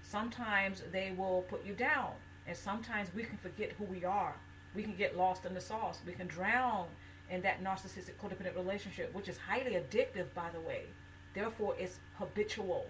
Sometimes 0.03 0.83
they 0.93 1.13
will 1.17 1.45
put 1.49 1.65
you 1.67 1.75
down, 1.75 2.13
and 2.47 2.57
sometimes 2.57 3.09
we 3.15 3.25
can 3.25 3.37
forget 3.37 3.73
who 3.73 3.85
we 3.85 4.05
are. 4.05 4.35
We 4.75 4.83
can 4.83 4.95
get 4.95 5.17
lost 5.17 5.45
in 5.45 5.55
the 5.55 5.61
sauce. 5.61 6.01
We 6.07 6.13
can 6.13 6.27
drown 6.27 6.87
in 7.31 7.43
that 7.43 7.63
narcissistic 7.63 8.15
codependent 8.23 8.57
relationship, 8.57 9.15
which 9.15 9.29
is 9.29 9.39
highly 9.39 9.73
addictive, 9.73 10.33
by 10.35 10.51
the 10.53 10.61
way. 10.61 10.85
Therefore, 11.35 11.75
it's 11.79 11.99
habitual. 12.19 12.87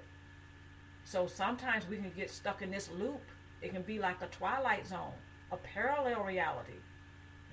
So 1.04 1.26
sometimes 1.26 1.88
we 1.88 1.96
can 1.96 2.12
get 2.14 2.30
stuck 2.30 2.62
in 2.62 2.70
this 2.70 2.90
loop. 2.90 3.22
It 3.62 3.72
can 3.72 3.82
be 3.82 3.98
like 3.98 4.22
a 4.22 4.26
twilight 4.26 4.86
zone, 4.86 5.14
a 5.50 5.56
parallel 5.56 6.22
reality, 6.24 6.80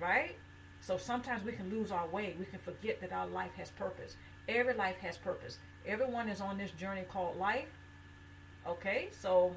right? 0.00 0.36
So 0.86 0.96
sometimes 0.96 1.42
we 1.42 1.50
can 1.50 1.68
lose 1.68 1.90
our 1.90 2.06
way. 2.06 2.36
We 2.38 2.44
can 2.44 2.60
forget 2.60 3.00
that 3.00 3.12
our 3.12 3.26
life 3.26 3.50
has 3.56 3.70
purpose. 3.70 4.14
Every 4.48 4.72
life 4.72 4.98
has 4.98 5.16
purpose. 5.16 5.58
Everyone 5.84 6.28
is 6.28 6.40
on 6.40 6.58
this 6.58 6.70
journey 6.70 7.02
called 7.10 7.36
life. 7.36 7.66
Okay, 8.64 9.08
so 9.10 9.56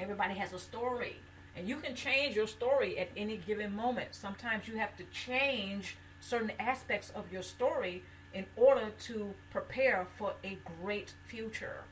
everybody 0.00 0.34
has 0.34 0.52
a 0.52 0.58
story. 0.58 1.20
And 1.56 1.68
you 1.68 1.76
can 1.76 1.94
change 1.94 2.34
your 2.34 2.48
story 2.48 2.98
at 2.98 3.10
any 3.16 3.36
given 3.36 3.76
moment. 3.76 4.16
Sometimes 4.16 4.66
you 4.66 4.78
have 4.78 4.96
to 4.96 5.04
change 5.12 5.96
certain 6.18 6.50
aspects 6.58 7.10
of 7.10 7.30
your 7.30 7.42
story 7.42 8.02
in 8.34 8.46
order 8.56 8.90
to 9.02 9.34
prepare 9.52 10.08
for 10.18 10.32
a 10.42 10.58
great 10.82 11.12
future. 11.24 11.84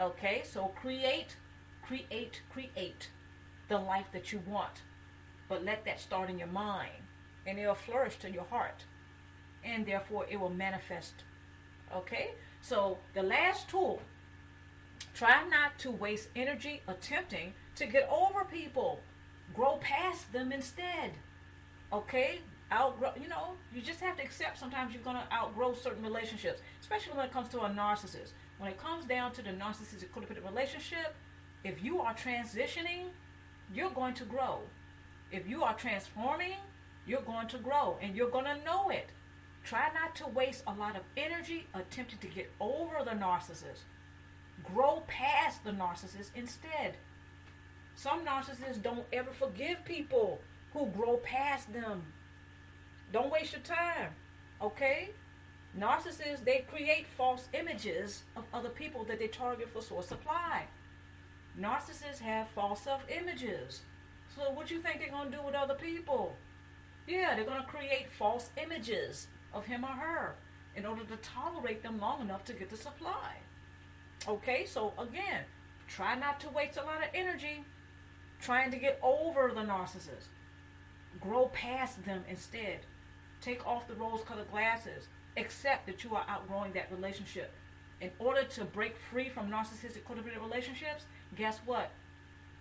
Okay, 0.00 0.42
so 0.44 0.70
create, 0.80 1.34
create, 1.82 2.42
create 2.52 3.10
the 3.66 3.78
life 3.78 4.06
that 4.12 4.30
you 4.30 4.40
want. 4.46 4.82
But 5.48 5.64
let 5.64 5.84
that 5.84 5.98
start 5.98 6.30
in 6.30 6.38
your 6.38 6.46
mind 6.46 7.02
and 7.46 7.58
it'll 7.58 7.74
flourish 7.74 8.16
to 8.16 8.30
your 8.30 8.44
heart. 8.44 8.84
And 9.64 9.86
therefore, 9.86 10.26
it 10.28 10.40
will 10.40 10.50
manifest. 10.50 11.24
Okay? 11.94 12.32
So, 12.60 12.98
the 13.14 13.22
last 13.22 13.68
tool 13.68 14.02
try 15.14 15.46
not 15.48 15.78
to 15.80 15.90
waste 15.90 16.28
energy 16.34 16.82
attempting 16.88 17.54
to 17.76 17.86
get 17.86 18.08
over 18.10 18.44
people, 18.44 19.00
grow 19.54 19.76
past 19.76 20.32
them 20.32 20.52
instead. 20.52 21.12
Okay? 21.92 22.40
Outgrow, 22.72 23.12
you 23.20 23.28
know, 23.28 23.52
you 23.74 23.82
just 23.82 24.00
have 24.00 24.16
to 24.16 24.22
accept 24.22 24.58
sometimes 24.58 24.94
you're 24.94 25.02
going 25.02 25.16
to 25.16 25.34
outgrow 25.34 25.74
certain 25.74 26.02
relationships, 26.02 26.60
especially 26.80 27.14
when 27.14 27.26
it 27.26 27.32
comes 27.32 27.48
to 27.48 27.60
a 27.60 27.68
narcissist. 27.68 28.32
When 28.58 28.70
it 28.70 28.78
comes 28.78 29.04
down 29.04 29.32
to 29.32 29.42
the 29.42 29.50
narcissistic 29.50 30.08
codependent 30.14 30.46
relationship, 30.46 31.14
if 31.64 31.82
you 31.82 32.00
are 32.00 32.14
transitioning, 32.14 33.08
you're 33.74 33.90
going 33.90 34.14
to 34.14 34.24
grow. 34.24 34.60
If 35.30 35.48
you 35.48 35.62
are 35.64 35.74
transforming, 35.74 36.56
you're 37.06 37.22
going 37.22 37.48
to 37.48 37.58
grow 37.58 37.98
and 38.00 38.16
you're 38.16 38.30
going 38.30 38.44
to 38.44 38.64
know 38.64 38.90
it. 38.90 39.10
Try 39.64 39.90
not 39.94 40.14
to 40.16 40.26
waste 40.26 40.64
a 40.66 40.72
lot 40.72 40.96
of 40.96 41.02
energy 41.16 41.66
attempting 41.74 42.18
to 42.18 42.26
get 42.26 42.50
over 42.60 43.04
the 43.04 43.12
narcissist. 43.12 43.82
Grow 44.64 45.02
past 45.06 45.64
the 45.64 45.70
narcissist 45.70 46.30
instead. 46.34 46.96
Some 47.94 48.24
narcissists 48.24 48.82
don't 48.82 49.04
ever 49.12 49.30
forgive 49.30 49.84
people 49.84 50.40
who 50.72 50.86
grow 50.86 51.18
past 51.18 51.72
them. 51.72 52.02
Don't 53.12 53.30
waste 53.30 53.52
your 53.52 53.62
time, 53.62 54.12
okay? 54.60 55.10
Narcissists, 55.78 56.44
they 56.44 56.64
create 56.68 57.06
false 57.06 57.48
images 57.52 58.22
of 58.36 58.44
other 58.52 58.68
people 58.68 59.04
that 59.04 59.18
they 59.18 59.28
target 59.28 59.68
for 59.68 59.82
source 59.82 60.08
supply. 60.08 60.64
Narcissists 61.58 62.20
have 62.20 62.48
false 62.48 62.82
self 62.82 63.04
images. 63.10 63.82
So, 64.34 64.50
what 64.52 64.66
do 64.66 64.74
you 64.74 64.80
think 64.80 64.98
they're 65.00 65.10
going 65.10 65.30
to 65.30 65.36
do 65.36 65.42
with 65.42 65.54
other 65.54 65.74
people? 65.74 66.36
Yeah, 67.06 67.34
they're 67.34 67.44
going 67.44 67.60
to 67.60 67.66
create 67.68 68.12
false 68.12 68.50
images 68.62 69.28
of 69.52 69.66
him 69.66 69.84
or 69.84 69.88
her 69.88 70.36
in 70.76 70.86
order 70.86 71.04
to 71.04 71.16
tolerate 71.16 71.82
them 71.82 72.00
long 72.00 72.20
enough 72.20 72.44
to 72.44 72.52
get 72.52 72.70
the 72.70 72.76
supply. 72.76 73.36
Okay, 74.28 74.64
so 74.64 74.92
again, 74.98 75.44
try 75.88 76.14
not 76.14 76.40
to 76.40 76.48
waste 76.48 76.76
a 76.76 76.84
lot 76.84 77.02
of 77.02 77.08
energy 77.14 77.64
trying 78.40 78.70
to 78.70 78.76
get 78.76 78.98
over 79.02 79.52
the 79.54 79.62
narcissist. 79.62 80.28
Grow 81.20 81.46
past 81.46 82.04
them 82.04 82.24
instead. 82.28 82.80
Take 83.40 83.66
off 83.66 83.88
the 83.88 83.94
rose 83.94 84.22
colored 84.26 84.50
glasses. 84.50 85.08
Accept 85.36 85.86
that 85.86 86.04
you 86.04 86.14
are 86.14 86.24
outgrowing 86.28 86.72
that 86.72 86.90
relationship. 86.90 87.52
In 88.00 88.10
order 88.18 88.42
to 88.44 88.64
break 88.64 88.96
free 88.96 89.28
from 89.28 89.50
narcissistic 89.50 90.02
codependent 90.02 90.42
relationships, 90.42 91.04
guess 91.36 91.60
what? 91.64 91.90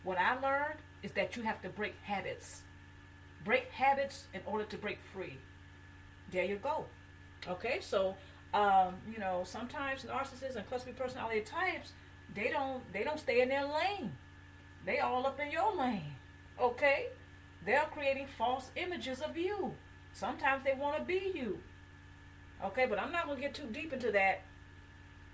What 0.03 0.17
I 0.17 0.39
learned 0.39 0.79
is 1.03 1.11
that 1.13 1.35
you 1.35 1.43
have 1.43 1.61
to 1.61 1.69
break 1.69 1.95
habits. 2.03 2.63
Break 3.43 3.71
habits 3.71 4.27
in 4.33 4.41
order 4.45 4.65
to 4.65 4.77
break 4.77 4.99
free. 5.13 5.37
There 6.31 6.45
you 6.45 6.57
go. 6.57 6.85
Okay, 7.47 7.79
so 7.81 8.15
um, 8.53 8.95
you 9.11 9.19
know 9.19 9.43
sometimes 9.45 10.03
narcissists 10.03 10.55
and 10.55 10.67
cluster 10.67 10.91
personality 10.93 11.41
types 11.41 11.93
they 12.33 12.49
don't 12.49 12.81
they 12.93 13.03
don't 13.03 13.19
stay 13.19 13.41
in 13.41 13.49
their 13.49 13.65
lane. 13.65 14.11
They 14.85 14.99
all 14.99 15.25
up 15.25 15.39
in 15.39 15.51
your 15.51 15.75
lane. 15.75 16.15
Okay, 16.59 17.07
they're 17.65 17.87
creating 17.91 18.27
false 18.37 18.71
images 18.75 19.21
of 19.21 19.37
you. 19.37 19.73
Sometimes 20.13 20.63
they 20.63 20.73
want 20.73 20.97
to 20.97 21.03
be 21.03 21.31
you. 21.35 21.59
Okay, 22.63 22.85
but 22.87 22.99
I'm 22.99 23.11
not 23.11 23.27
gonna 23.27 23.39
get 23.39 23.53
too 23.53 23.67
deep 23.71 23.93
into 23.93 24.11
that. 24.11 24.41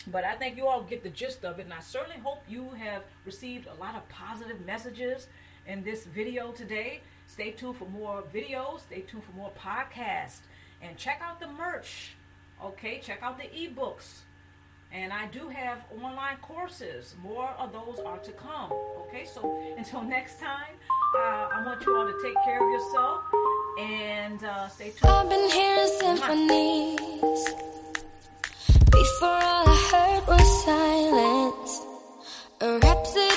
But 0.07 0.23
I 0.23 0.35
think 0.35 0.55
you 0.55 0.67
all 0.67 0.83
get 0.83 1.03
the 1.03 1.09
gist 1.09 1.43
of 1.43 1.59
it, 1.59 1.63
and 1.63 1.73
I 1.73 1.79
certainly 1.81 2.19
hope 2.19 2.43
you 2.47 2.69
have 2.71 3.03
received 3.25 3.67
a 3.67 3.73
lot 3.73 3.95
of 3.95 4.07
positive 4.09 4.65
messages 4.65 5.27
in 5.67 5.83
this 5.83 6.05
video 6.05 6.51
today. 6.51 7.01
Stay 7.27 7.51
tuned 7.51 7.75
for 7.77 7.85
more 7.89 8.23
videos. 8.33 8.81
Stay 8.81 9.01
tuned 9.01 9.23
for 9.23 9.33
more 9.33 9.51
podcasts. 9.59 10.39
And 10.81 10.97
check 10.97 11.21
out 11.23 11.39
the 11.39 11.47
merch. 11.47 12.13
Okay, 12.63 12.99
check 12.99 13.21
out 13.21 13.37
the 13.37 13.45
ebooks. 13.45 14.21
And 14.91 15.11
I 15.11 15.27
do 15.27 15.49
have 15.49 15.83
online 16.01 16.37
courses. 16.41 17.15
More 17.21 17.49
of 17.59 17.73
those 17.73 17.99
are 18.05 18.17
to 18.19 18.31
come. 18.31 18.71
Okay, 19.07 19.25
so 19.25 19.61
until 19.77 20.01
next 20.03 20.39
time, 20.39 20.75
uh, 21.17 21.49
I 21.53 21.63
want 21.65 21.85
you 21.85 21.95
all 21.95 22.07
to 22.07 22.17
take 22.23 22.37
care 22.45 22.63
of 22.63 22.71
yourself 22.71 23.23
and 23.79 24.43
uh, 24.43 24.67
stay 24.69 24.91
tuned. 24.91 25.11
I've 25.11 25.29
been 25.29 25.49
hearing 25.51 25.87
symphonies. 25.99 27.53
Before 28.91 29.27
all 29.27 29.65
I 29.67 29.89
heard 29.91 30.27
was 30.27 30.65
silence. 30.65 31.81
A 32.61 32.79
rhapsody 32.79 33.36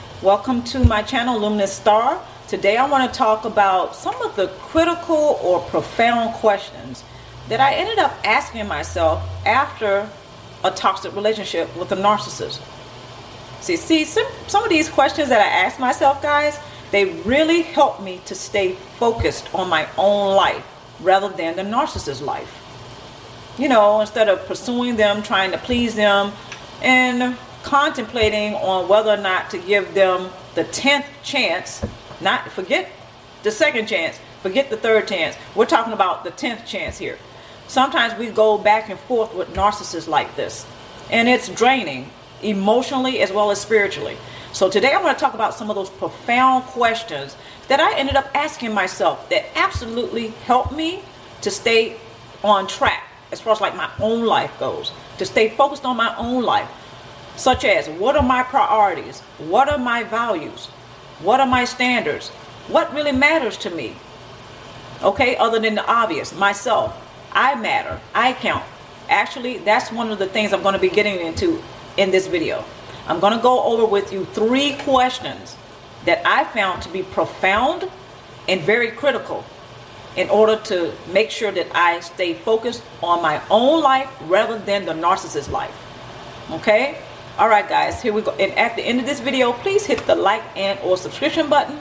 Welcome 0.21 0.61
to 0.65 0.83
my 0.83 1.01
channel, 1.01 1.39
Luminous 1.39 1.73
Star. 1.73 2.23
Today 2.47 2.77
I 2.77 2.87
want 2.87 3.11
to 3.11 3.17
talk 3.17 3.43
about 3.43 3.95
some 3.95 4.13
of 4.21 4.35
the 4.35 4.49
critical 4.59 5.39
or 5.41 5.61
profound 5.61 6.35
questions 6.35 7.03
that 7.49 7.59
I 7.59 7.73
ended 7.73 7.97
up 7.97 8.13
asking 8.23 8.67
myself 8.67 9.27
after 9.47 10.07
a 10.63 10.69
toxic 10.69 11.15
relationship 11.15 11.75
with 11.75 11.91
a 11.91 11.95
narcissist. 11.95 12.61
See, 13.61 13.75
see 13.75 14.05
some, 14.05 14.27
some 14.45 14.63
of 14.63 14.69
these 14.69 14.89
questions 14.89 15.29
that 15.29 15.41
I 15.41 15.65
asked 15.65 15.79
myself, 15.79 16.21
guys, 16.21 16.59
they 16.91 17.05
really 17.23 17.63
helped 17.63 18.03
me 18.03 18.21
to 18.25 18.35
stay 18.35 18.73
focused 18.99 19.51
on 19.55 19.69
my 19.69 19.89
own 19.97 20.35
life 20.35 20.63
rather 20.99 21.29
than 21.29 21.55
the 21.55 21.63
narcissist's 21.63 22.21
life. 22.21 22.59
You 23.57 23.69
know, 23.69 24.01
instead 24.01 24.29
of 24.29 24.45
pursuing 24.45 24.97
them, 24.97 25.23
trying 25.23 25.49
to 25.49 25.57
please 25.57 25.95
them, 25.95 26.31
and 26.83 27.35
contemplating 27.63 28.55
on 28.55 28.87
whether 28.87 29.11
or 29.11 29.17
not 29.17 29.49
to 29.51 29.57
give 29.57 29.93
them 29.93 30.29
the 30.55 30.63
10th 30.65 31.05
chance, 31.23 31.83
not 32.19 32.49
forget 32.51 32.89
the 33.43 33.51
second 33.51 33.87
chance, 33.87 34.19
forget 34.41 34.69
the 34.69 34.77
third 34.77 35.07
chance. 35.07 35.35
We're 35.55 35.65
talking 35.65 35.93
about 35.93 36.23
the 36.23 36.31
10th 36.31 36.65
chance 36.65 36.97
here. 36.97 37.17
Sometimes 37.67 38.17
we 38.19 38.27
go 38.27 38.57
back 38.57 38.89
and 38.89 38.99
forth 38.99 39.33
with 39.33 39.53
narcissists 39.53 40.07
like 40.07 40.35
this, 40.35 40.65
and 41.09 41.29
it's 41.29 41.47
draining 41.49 42.09
emotionally 42.41 43.21
as 43.21 43.31
well 43.31 43.51
as 43.51 43.61
spiritually. 43.61 44.17
So 44.51 44.69
today 44.69 44.93
I 44.93 45.01
want 45.01 45.17
to 45.17 45.23
talk 45.23 45.33
about 45.33 45.53
some 45.53 45.69
of 45.69 45.75
those 45.75 45.89
profound 45.89 46.65
questions 46.65 47.37
that 47.69 47.79
I 47.79 47.97
ended 47.97 48.15
up 48.15 48.29
asking 48.35 48.73
myself 48.73 49.29
that 49.29 49.45
absolutely 49.55 50.27
helped 50.45 50.73
me 50.73 51.01
to 51.41 51.51
stay 51.51 51.97
on 52.43 52.67
track 52.67 53.03
as 53.31 53.39
far 53.39 53.53
as 53.53 53.61
like 53.61 53.75
my 53.75 53.89
own 53.99 54.25
life 54.25 54.51
goes, 54.59 54.91
to 55.17 55.25
stay 55.25 55.49
focused 55.49 55.85
on 55.85 55.95
my 55.95 56.13
own 56.17 56.43
life 56.43 56.69
such 57.35 57.65
as 57.65 57.89
what 57.89 58.15
are 58.15 58.23
my 58.23 58.43
priorities? 58.43 59.19
What 59.37 59.69
are 59.69 59.77
my 59.77 60.03
values? 60.03 60.67
What 61.21 61.39
are 61.39 61.47
my 61.47 61.65
standards? 61.65 62.29
What 62.67 62.93
really 62.93 63.11
matters 63.11 63.57
to 63.57 63.69
me? 63.69 63.95
Okay, 65.03 65.35
other 65.37 65.59
than 65.59 65.75
the 65.75 65.85
obvious, 65.85 66.33
myself. 66.33 66.95
I 67.31 67.55
matter. 67.55 67.99
I 68.13 68.33
count. 68.33 68.63
Actually, 69.09 69.57
that's 69.59 69.91
one 69.91 70.11
of 70.11 70.19
the 70.19 70.27
things 70.27 70.53
I'm 70.53 70.61
going 70.61 70.73
to 70.73 70.79
be 70.79 70.89
getting 70.89 71.19
into 71.19 71.61
in 71.97 72.11
this 72.11 72.27
video. 72.27 72.63
I'm 73.07 73.19
going 73.19 73.35
to 73.35 73.41
go 73.41 73.63
over 73.63 73.85
with 73.85 74.13
you 74.13 74.25
three 74.25 74.73
questions 74.79 75.55
that 76.05 76.21
I 76.25 76.43
found 76.43 76.81
to 76.83 76.89
be 76.89 77.03
profound 77.03 77.89
and 78.47 78.61
very 78.61 78.91
critical 78.91 79.43
in 80.15 80.29
order 80.29 80.57
to 80.65 80.93
make 81.11 81.31
sure 81.31 81.51
that 81.51 81.67
I 81.73 81.99
stay 82.01 82.33
focused 82.33 82.83
on 83.01 83.21
my 83.21 83.41
own 83.49 83.81
life 83.81 84.09
rather 84.21 84.57
than 84.59 84.85
the 84.85 84.93
narcissist's 84.93 85.49
life. 85.49 85.75
Okay? 86.51 87.01
All 87.41 87.49
right 87.49 87.67
guys 87.67 88.03
here 88.03 88.13
we 88.13 88.21
go. 88.21 88.29
And 88.33 88.51
at 88.55 88.75
the 88.75 88.83
end 88.83 88.99
of 88.99 89.07
this 89.07 89.19
video 89.19 89.51
please 89.51 89.83
hit 89.87 90.05
the 90.05 90.13
like 90.13 90.43
and 90.55 90.79
or 90.81 90.95
subscription 90.95 91.49
button. 91.49 91.79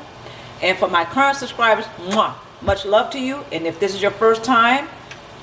And 0.62 0.78
for 0.78 0.88
my 0.88 1.04
current 1.04 1.36
subscribers 1.36 1.84
mwah, 1.98 2.34
much 2.62 2.86
love 2.86 3.10
to 3.10 3.20
you. 3.20 3.44
And 3.52 3.66
if 3.66 3.78
this 3.78 3.94
is 3.94 4.00
your 4.00 4.10
first 4.10 4.42
time 4.42 4.88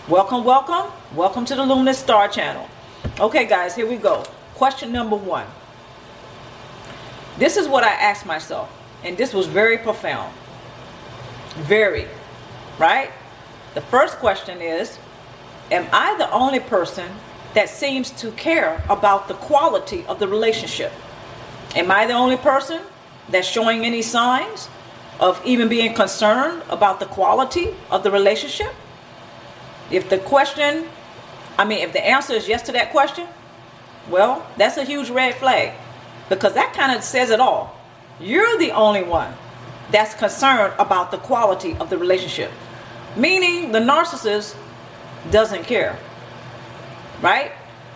welcome 0.07 0.43
welcome. 0.43 0.91
Welcome 1.13 1.45
to 1.45 1.55
the 1.55 1.63
luminous 1.63 1.99
star 1.99 2.27
channel. 2.29 2.67
Okay 3.19 3.45
guys 3.45 3.75
here 3.75 3.85
we 3.87 3.95
go. 3.97 4.23
Question 4.55 4.91
number 4.91 5.15
one. 5.15 5.45
This 7.37 7.55
is 7.55 7.67
what 7.67 7.83
i 7.83 7.93
asked 7.93 8.25
myself 8.25 8.75
and 9.03 9.15
this 9.19 9.35
was 9.35 9.45
very 9.45 9.77
profound. 9.77 10.33
Very 11.57 12.07
right? 12.79 13.11
The 13.75 13.81
first 13.81 14.17
question 14.17 14.63
is 14.63 14.97
am 15.69 15.87
i 15.93 16.17
the 16.17 16.31
only 16.31 16.59
person 16.59 17.07
that 17.53 17.69
seems 17.69 18.11
to 18.11 18.31
care 18.31 18.83
about 18.89 19.27
the 19.27 19.33
quality 19.33 20.05
of 20.07 20.19
the 20.19 20.27
relationship. 20.27 20.91
Am 21.75 21.91
I 21.91 22.05
the 22.05 22.13
only 22.13 22.37
person 22.37 22.81
that's 23.29 23.47
showing 23.47 23.85
any 23.85 24.01
signs 24.01 24.69
of 25.19 25.41
even 25.45 25.67
being 25.67 25.93
concerned 25.93 26.63
about 26.69 26.99
the 26.99 27.05
quality 27.05 27.69
of 27.89 28.03
the 28.03 28.11
relationship? 28.11 28.73
If 29.89 30.09
the 30.09 30.17
question, 30.19 30.85
I 31.57 31.65
mean, 31.65 31.79
if 31.79 31.93
the 31.93 32.05
answer 32.05 32.33
is 32.33 32.47
yes 32.47 32.61
to 32.63 32.71
that 32.73 32.91
question, 32.91 33.27
well, 34.09 34.45
that's 34.57 34.77
a 34.77 34.83
huge 34.83 35.09
red 35.09 35.35
flag 35.35 35.73
because 36.29 36.53
that 36.53 36.73
kind 36.73 36.95
of 36.95 37.03
says 37.03 37.29
it 37.29 37.39
all. 37.39 37.75
You're 38.19 38.57
the 38.57 38.71
only 38.71 39.03
one 39.03 39.33
that's 39.91 40.13
concerned 40.13 40.73
about 40.79 41.11
the 41.11 41.17
quality 41.17 41.75
of 41.79 41.89
the 41.89 41.97
relationship, 41.97 42.51
meaning 43.15 43.71
the 43.71 43.79
narcissist 43.79 44.55
doesn't 45.31 45.63
care 45.63 45.97
right? 47.21 47.51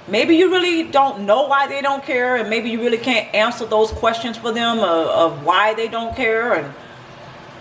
Maybe 0.07 0.35
you 0.35 0.51
really 0.51 0.83
don't 0.83 1.25
know 1.25 1.47
why 1.47 1.67
they 1.67 1.81
don't 1.81 2.03
care, 2.03 2.35
and 2.35 2.49
maybe 2.49 2.69
you 2.69 2.79
really 2.79 2.97
can't 2.97 3.33
answer 3.33 3.65
those 3.65 3.91
questions 3.91 4.37
for 4.37 4.51
them 4.51 4.79
of, 4.79 5.07
of 5.07 5.45
why 5.45 5.73
they 5.73 5.87
don't 5.87 6.15
care, 6.15 6.53
and 6.53 6.73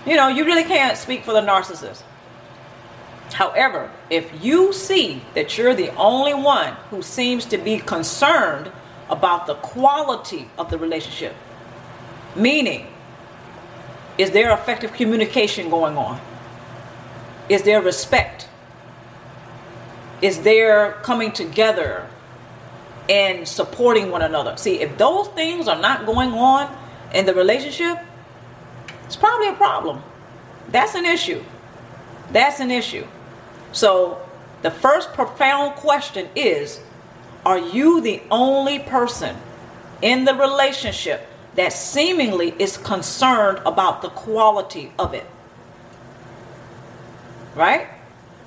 you 0.07 0.17
know, 0.17 0.29
you 0.29 0.45
really 0.45 0.65
can't 0.65 0.97
speak 0.97 1.25
for 1.25 1.33
the 1.33 1.43
narcissist. 1.43 2.03
However, 3.33 3.91
if 4.09 4.43
you 4.43 4.73
see 4.73 5.23
that 5.35 5.57
you're 5.57 5.75
the 5.75 5.95
only 5.97 6.35
one 6.35 6.75
who 6.91 7.03
seems 7.03 7.45
to 7.47 7.59
be 7.59 7.79
concerned 7.79 8.73
about 9.09 9.47
the 9.47 9.55
quality 9.55 10.49
of 10.59 10.71
the 10.71 10.79
relationship, 10.79 11.35
meaning, 12.35 12.87
is 14.19 14.31
there 14.31 14.53
effective 14.53 14.93
communication 14.93 15.71
going 15.71 15.97
on? 15.97 16.21
Is 17.49 17.63
there 17.63 17.81
respect? 17.81 18.49
Is 20.23 20.41
there 20.43 20.93
coming 21.03 21.33
together 21.33 22.07
and 23.11 23.47
supporting 23.47 24.11
one 24.11 24.23
another. 24.23 24.57
See, 24.57 24.81
if 24.81 24.97
those 24.97 25.27
things 25.29 25.67
are 25.67 25.81
not 25.81 26.07
going 26.07 26.33
on 26.33 26.75
in 27.13 27.27
the 27.27 27.35
relationship, 27.35 27.99
it's 29.05 29.17
probably 29.17 29.49
a 29.49 29.55
problem. 29.55 30.03
That's 30.69 30.95
an 30.95 31.05
issue. 31.05 31.43
That's 32.33 32.61
an 32.61 32.71
issue. 32.71 33.05
So, 33.73 34.23
the 34.63 34.71
first 34.71 35.13
profound 35.13 35.75
question 35.75 36.29
is 36.37 36.81
Are 37.45 37.59
you 37.59 38.01
the 38.01 38.23
only 38.31 38.79
person 38.79 39.37
in 40.01 40.25
the 40.25 40.35
relationship 40.35 41.27
that 41.57 41.73
seemingly 41.73 42.55
is 42.61 42.77
concerned 42.77 43.61
about 43.67 44.03
the 44.03 44.11
quality 44.11 44.93
of 45.01 45.15
it? 45.15 45.27
Right? 47.57 47.89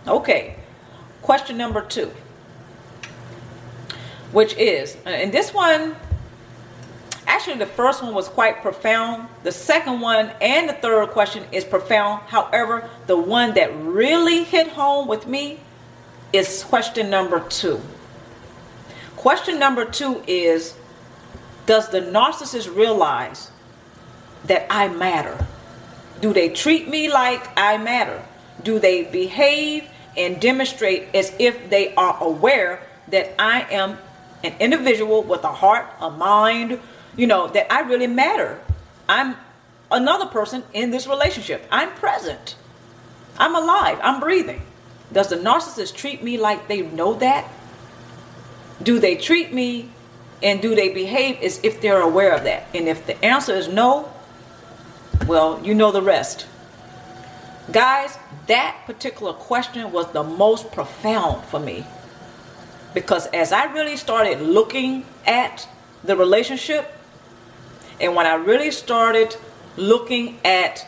Okay. 0.08 0.56
Question 1.24 1.56
number 1.58 1.82
two, 1.82 2.12
which 4.34 4.56
is, 4.58 4.98
uh, 5.06 5.10
and 5.10 5.32
this 5.32 5.54
one, 5.54 5.96
actually, 7.26 7.58
the 7.60 7.66
first 7.66 8.04
one 8.04 8.14
was 8.14 8.28
quite 8.28 8.62
profound. 8.62 9.30
The 9.44 9.52
second 9.54 10.02
one 10.02 10.32
and 10.42 10.68
the 10.68 10.74
third 10.74 11.12
question 11.12 11.46
is 11.54 11.64
profound. 11.64 12.24
However, 12.28 12.90
the 13.08 13.16
one 13.16 13.54
that 13.54 13.74
really 13.74 14.44
hit 14.44 14.68
home 14.68 15.08
with 15.08 15.26
me 15.26 15.62
is 16.34 16.62
question 16.64 17.10
number 17.10 17.40
two. 17.40 17.80
Question 19.16 19.60
number 19.60 19.86
two 19.86 20.22
is 20.28 20.76
Does 21.66 21.88
the 21.88 22.02
narcissist 22.02 22.76
realize 22.76 23.50
that 24.44 24.68
I 24.70 24.90
matter? 24.90 25.48
Do 26.20 26.34
they 26.34 26.50
treat 26.50 26.90
me 26.90 27.10
like 27.10 27.48
I 27.58 27.78
matter? 27.78 28.22
Do 28.62 28.78
they 28.78 29.06
behave 29.06 29.88
and 30.18 30.40
demonstrate 30.40 31.14
as 31.16 31.34
if 31.40 31.70
they 31.70 31.94
are 31.96 32.18
aware 32.22 32.82
that 33.10 33.34
I 33.40 33.62
am 33.72 33.98
an 34.44 34.54
individual 34.60 35.24
with 35.24 35.44
a 35.44 35.52
heart, 35.52 35.88
a 36.00 36.10
mind, 36.10 36.80
you 37.16 37.28
know, 37.28 37.48
that 37.48 37.72
I 37.72 37.82
really 37.82 38.08
matter. 38.08 38.60
I'm 39.08 39.36
another 39.92 40.26
person 40.26 40.64
in 40.74 40.92
this 40.92 41.08
relationship. 41.08 41.66
I'm 41.72 41.92
present. 41.92 42.56
I'm 43.38 43.56
alive. 43.56 44.00
I'm 44.02 44.20
breathing. 44.20 44.62
Does 45.12 45.30
the 45.30 45.36
narcissist 45.36 45.96
treat 45.96 46.24
me 46.24 46.38
like 46.38 46.68
they 46.68 46.82
know 46.82 47.14
that? 47.16 47.50
Do 48.82 49.00
they 49.00 49.16
treat 49.16 49.54
me 49.54 49.90
and 50.42 50.62
do 50.62 50.76
they 50.76 50.90
behave 50.90 51.42
as 51.42 51.60
if 51.64 51.80
they're 51.82 52.02
aware 52.02 52.34
of 52.34 52.44
that? 52.44 52.68
And 52.74 52.88
if 52.88 53.06
the 53.06 53.24
answer 53.24 53.54
is 53.54 53.68
no, 53.68 54.12
well, 55.28 55.60
you 55.64 55.74
know 55.74 55.92
the 55.92 56.02
rest. 56.02 56.48
Guys, 57.72 58.18
that 58.48 58.84
particular 58.86 59.34
question 59.34 59.92
was 59.92 60.12
the 60.12 60.24
most 60.24 60.72
profound 60.72 61.44
for 61.46 61.60
me. 61.60 61.86
Because 62.94 63.28
as 63.28 63.52
I 63.52 63.72
really 63.72 63.98
started 63.98 64.42
looking 64.42 65.06
at 65.26 65.68
the 66.04 66.16
relationship, 66.16 66.94
and 68.02 68.16
when 68.16 68.26
I 68.26 68.36
really 68.36 68.72
started 68.72 69.36
looking 69.78 70.40
at 70.44 70.86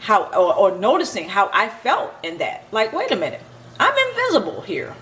how, 0.00 0.24
or, 0.24 0.54
or 0.54 0.78
noticing 0.78 1.28
how 1.28 1.50
I 1.52 1.68
felt 1.68 2.12
in 2.22 2.38
that, 2.38 2.64
like, 2.72 2.92
wait 2.92 3.12
a 3.12 3.16
minute, 3.16 3.42
I'm 3.78 3.94
invisible 4.10 4.62
here. 4.62 4.94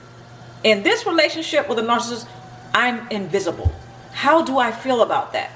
In 0.62 0.82
this 0.82 1.06
relationship 1.06 1.68
with 1.68 1.78
a 1.78 1.82
narcissist, 1.82 2.28
I'm 2.74 3.08
invisible. 3.08 3.72
How 4.12 4.42
do 4.42 4.58
I 4.58 4.70
feel 4.70 5.02
about 5.02 5.32
that? 5.32 5.50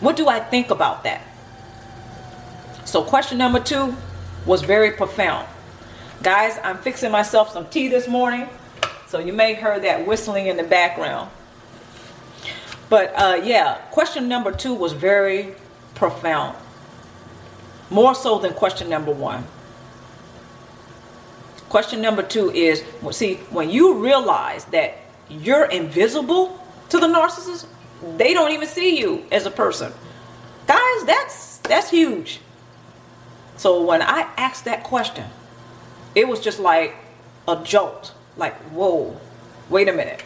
What 0.00 0.16
do 0.16 0.26
I 0.28 0.40
think 0.40 0.70
about 0.70 1.04
that? 1.04 1.22
So, 2.86 3.02
question 3.02 3.36
number 3.36 3.58
two 3.58 3.96
was 4.46 4.62
very 4.62 4.92
profound. 4.92 5.48
Guys, 6.22 6.56
I'm 6.62 6.78
fixing 6.78 7.10
myself 7.10 7.52
some 7.52 7.68
tea 7.68 7.88
this 7.88 8.06
morning, 8.06 8.48
so 9.08 9.18
you 9.18 9.32
may 9.32 9.54
hear 9.56 9.80
that 9.80 10.06
whistling 10.06 10.46
in 10.46 10.56
the 10.56 10.62
background. 10.62 11.28
But 12.88 13.12
uh, 13.16 13.40
yeah, 13.42 13.78
question 13.90 14.28
number 14.28 14.52
two 14.52 14.72
was 14.72 14.92
very 14.92 15.56
profound, 15.96 16.56
more 17.90 18.14
so 18.14 18.38
than 18.38 18.54
question 18.54 18.88
number 18.88 19.10
one. 19.10 19.44
Question 21.68 22.00
number 22.00 22.22
two 22.22 22.52
is 22.52 22.84
see, 23.10 23.34
when 23.50 23.68
you 23.68 23.98
realize 23.98 24.64
that 24.66 24.96
you're 25.28 25.64
invisible 25.64 26.64
to 26.90 27.00
the 27.00 27.08
narcissist, 27.08 27.66
they 28.16 28.32
don't 28.32 28.52
even 28.52 28.68
see 28.68 28.96
you 28.96 29.24
as 29.32 29.44
a 29.44 29.50
person. 29.50 29.92
Guys, 30.68 31.04
that's 31.04 31.58
that's 31.58 31.90
huge. 31.90 32.40
So 33.56 33.82
when 33.82 34.02
I 34.02 34.28
asked 34.36 34.64
that 34.66 34.84
question, 34.84 35.24
it 36.14 36.28
was 36.28 36.40
just 36.40 36.58
like 36.58 36.94
a 37.48 37.62
jolt. 37.62 38.12
Like, 38.36 38.54
whoa, 38.70 39.18
wait 39.70 39.88
a 39.88 39.92
minute. 39.92 40.22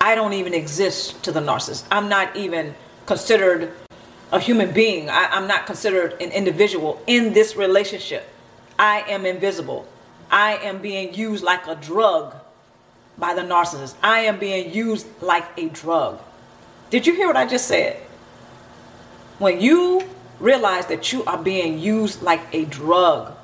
I 0.00 0.14
don't 0.14 0.32
even 0.32 0.54
exist 0.54 1.22
to 1.24 1.32
the 1.32 1.40
narcissist. 1.40 1.84
I'm 1.90 2.08
not 2.08 2.34
even 2.36 2.74
considered 3.06 3.72
a 4.32 4.38
human 4.38 4.72
being. 4.72 5.10
I, 5.10 5.36
am 5.36 5.46
not 5.46 5.66
considered 5.66 6.12
an 6.20 6.30
individual 6.30 7.02
in 7.06 7.32
this 7.32 7.56
relationship. 7.56 8.26
I 8.78 9.00
am 9.08 9.26
invisible. 9.26 9.86
I 10.30 10.56
am 10.58 10.78
being 10.78 11.14
used 11.14 11.42
like 11.42 11.66
a 11.66 11.74
drug 11.74 12.36
by 13.16 13.34
the 13.34 13.42
narcissist. 13.42 13.96
I 14.02 14.20
am 14.20 14.38
being 14.38 14.72
used 14.72 15.06
like 15.20 15.44
a 15.56 15.68
drug. 15.68 16.20
Did 16.90 17.06
you 17.06 17.14
hear 17.14 17.26
what 17.26 17.36
I 17.36 17.46
just 17.46 17.66
said? 17.66 17.96
When 19.38 19.60
you 19.60 20.08
realize 20.40 20.86
that 20.86 21.12
you 21.12 21.24
are 21.24 21.38
being 21.42 21.78
used 21.78 22.22
like 22.22 22.40
a 22.52 22.64
drug, 22.64 23.34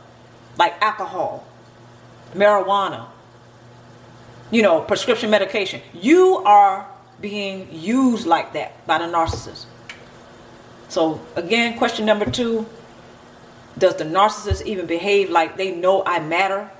like 0.59 0.81
alcohol, 0.83 1.47
marijuana, 2.35 3.07
you 4.51 4.63
know, 4.63 4.81
prescription 4.81 5.31
medication, 5.31 5.81
you 5.93 6.37
are 6.39 6.87
being 7.21 7.69
used 7.73 8.27
like 8.27 8.53
that 8.53 8.87
by 8.87 8.99
the 8.99 9.05
narcissist. 9.05 9.67
So, 10.89 11.21
again, 11.35 11.77
question 11.79 12.07
number 12.07 12.31
two 12.31 12.67
Does 13.77 13.97
the 13.97 14.05
narcissist 14.05 14.65
even 14.67 14.87
behave 14.87 15.31
like 15.31 15.57
they 15.57 15.75
know 15.75 16.05
I 16.05 16.21
matter? 16.21 16.71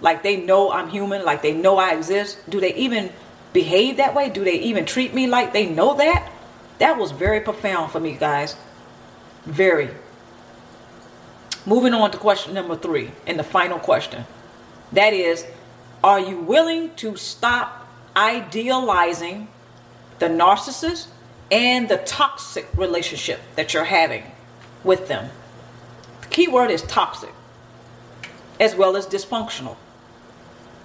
Like 0.00 0.22
they 0.22 0.36
know 0.36 0.70
I'm 0.70 0.88
human? 0.88 1.24
Like 1.24 1.42
they 1.42 1.52
know 1.52 1.76
I 1.76 1.94
exist? 1.94 2.38
Do 2.48 2.60
they 2.60 2.74
even 2.74 3.10
behave 3.52 3.98
that 3.98 4.14
way? 4.14 4.30
Do 4.30 4.44
they 4.44 4.58
even 4.60 4.84
treat 4.86 5.14
me 5.14 5.26
like 5.26 5.52
they 5.52 5.66
know 5.66 5.94
that? 5.96 6.30
That 6.78 6.98
was 6.98 7.12
very 7.12 7.40
profound 7.40 7.92
for 7.92 8.00
me, 8.00 8.12
guys. 8.12 8.56
Very. 9.46 9.90
Moving 11.66 11.94
on 11.94 12.10
to 12.10 12.18
question 12.18 12.54
number 12.54 12.76
three, 12.76 13.10
and 13.26 13.38
the 13.38 13.44
final 13.44 13.78
question. 13.78 14.24
That 14.92 15.12
is, 15.12 15.46
are 16.02 16.20
you 16.20 16.38
willing 16.38 16.94
to 16.96 17.16
stop 17.16 17.88
idealizing 18.14 19.48
the 20.18 20.26
narcissist 20.26 21.06
and 21.50 21.88
the 21.88 21.98
toxic 21.98 22.68
relationship 22.76 23.40
that 23.56 23.72
you're 23.72 23.84
having 23.84 24.24
with 24.82 25.08
them? 25.08 25.30
The 26.20 26.28
key 26.28 26.48
word 26.48 26.70
is 26.70 26.82
toxic, 26.82 27.32
as 28.60 28.74
well 28.74 28.96
as 28.96 29.06
dysfunctional. 29.06 29.76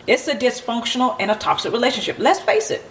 It's 0.08 0.28
a 0.28 0.36
dysfunctional 0.36 1.16
and 1.20 1.30
a 1.30 1.36
toxic 1.36 1.72
relationship. 1.72 2.18
Let's 2.20 2.40
face 2.40 2.72
it. 2.72 2.84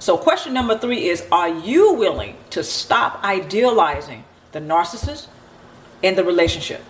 So, 0.00 0.18
question 0.18 0.52
number 0.52 0.76
three 0.76 1.08
is 1.08 1.24
Are 1.30 1.48
you 1.48 1.94
willing 1.94 2.36
to 2.50 2.64
stop 2.64 3.22
idealizing 3.22 4.24
the 4.52 4.60
narcissist 4.60 5.26
and 6.02 6.16
the 6.16 6.24
relationship? 6.24 6.82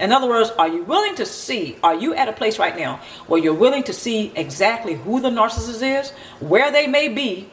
In 0.00 0.12
other 0.12 0.28
words, 0.28 0.50
are 0.58 0.68
you 0.68 0.82
willing 0.84 1.14
to 1.16 1.26
see? 1.26 1.76
Are 1.82 1.94
you 1.94 2.14
at 2.14 2.28
a 2.28 2.32
place 2.32 2.58
right 2.58 2.76
now 2.76 3.00
where 3.26 3.40
you're 3.40 3.54
willing 3.54 3.84
to 3.84 3.92
see 3.92 4.32
exactly 4.34 4.94
who 4.94 5.20
the 5.20 5.30
narcissist 5.30 5.82
is, 5.82 6.10
where 6.40 6.72
they 6.72 6.86
may 6.86 7.08
be? 7.08 7.50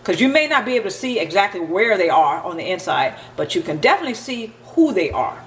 Because 0.00 0.20
you 0.20 0.28
may 0.28 0.46
not 0.46 0.64
be 0.64 0.76
able 0.76 0.84
to 0.84 0.90
see 0.90 1.18
exactly 1.18 1.60
where 1.60 1.98
they 1.98 2.08
are 2.08 2.40
on 2.42 2.56
the 2.56 2.70
inside, 2.70 3.14
but 3.36 3.54
you 3.54 3.62
can 3.62 3.78
definitely 3.78 4.14
see 4.14 4.52
who 4.74 4.92
they 4.92 5.10
are 5.10 5.42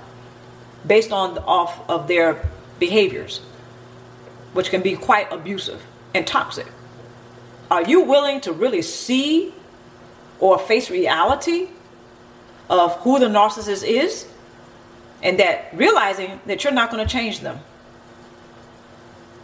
based 0.85 1.11
on 1.11 1.35
the, 1.35 1.43
off 1.43 1.87
of 1.89 2.07
their 2.07 2.47
behaviors 2.79 3.41
which 4.53 4.69
can 4.69 4.81
be 4.81 4.95
quite 4.95 5.31
abusive 5.31 5.83
and 6.13 6.27
toxic. 6.27 6.67
Are 7.69 7.83
you 7.83 8.01
willing 8.01 8.41
to 8.41 8.51
really 8.51 8.81
see 8.81 9.53
or 10.39 10.59
face 10.59 10.89
reality 10.89 11.69
of 12.79 12.95
who 13.01 13.19
the 13.19 13.27
narcissist 13.27 13.85
is? 13.85 14.27
And 15.23 15.39
that 15.39 15.69
realizing 15.73 16.39
that 16.47 16.63
you're 16.63 16.73
not 16.73 16.89
going 16.89 17.05
to 17.05 17.11
change 17.11 17.41
them. 17.41 17.59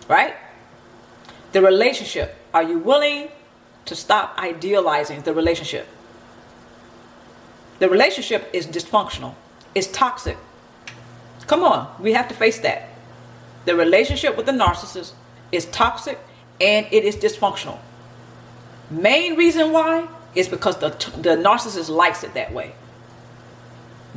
Right? 0.08 0.36
The 1.52 1.62
relationship. 1.62 2.36
Are 2.54 2.64
you 2.64 2.80
willing 2.80 3.30
to 3.86 3.96
stop 3.96 4.38
idealizing 4.38 5.22
the 5.22 5.34
relationship? 5.34 5.88
The 7.80 7.90
relationship 7.90 8.50
is 8.54 8.66
dysfunctional, 8.66 9.36
it's 9.76 9.88
toxic. 9.88 10.38
Come 11.46 11.64
on, 11.64 11.90
we 12.02 12.14
have 12.14 12.28
to 12.28 12.34
face 12.34 12.60
that. 12.60 12.90
The 13.66 13.76
relationship 13.76 14.36
with 14.36 14.46
the 14.46 14.52
narcissist 14.52 15.14
is 15.52 15.66
toxic 15.66 16.20
and 16.60 16.88
it 16.92 17.04
is 17.04 17.16
dysfunctional. 17.16 17.78
Main 18.90 19.36
reason 19.36 19.72
why 19.72 20.08
is 20.36 20.48
because 20.48 20.78
the, 20.78 20.90
the 21.22 21.36
narcissist 21.38 21.90
likes 21.90 22.24
it 22.24 22.34
that 22.34 22.54
way. 22.54 22.74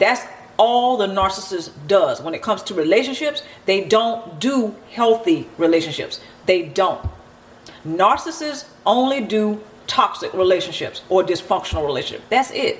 That's 0.00 0.22
all 0.56 0.96
the 0.96 1.06
narcissist 1.06 1.70
does 1.86 2.20
when 2.20 2.34
it 2.34 2.42
comes 2.42 2.62
to 2.64 2.74
relationships. 2.74 3.42
They 3.66 3.84
don't 3.84 4.40
do 4.40 4.74
healthy 4.90 5.48
relationships. 5.56 6.20
They 6.46 6.62
don't. 6.62 7.08
Narcissists 7.86 8.66
only 8.84 9.20
do 9.20 9.60
toxic 9.86 10.32
relationships 10.34 11.02
or 11.08 11.22
dysfunctional 11.22 11.86
relationships. 11.86 12.24
That's 12.30 12.50
it. 12.50 12.78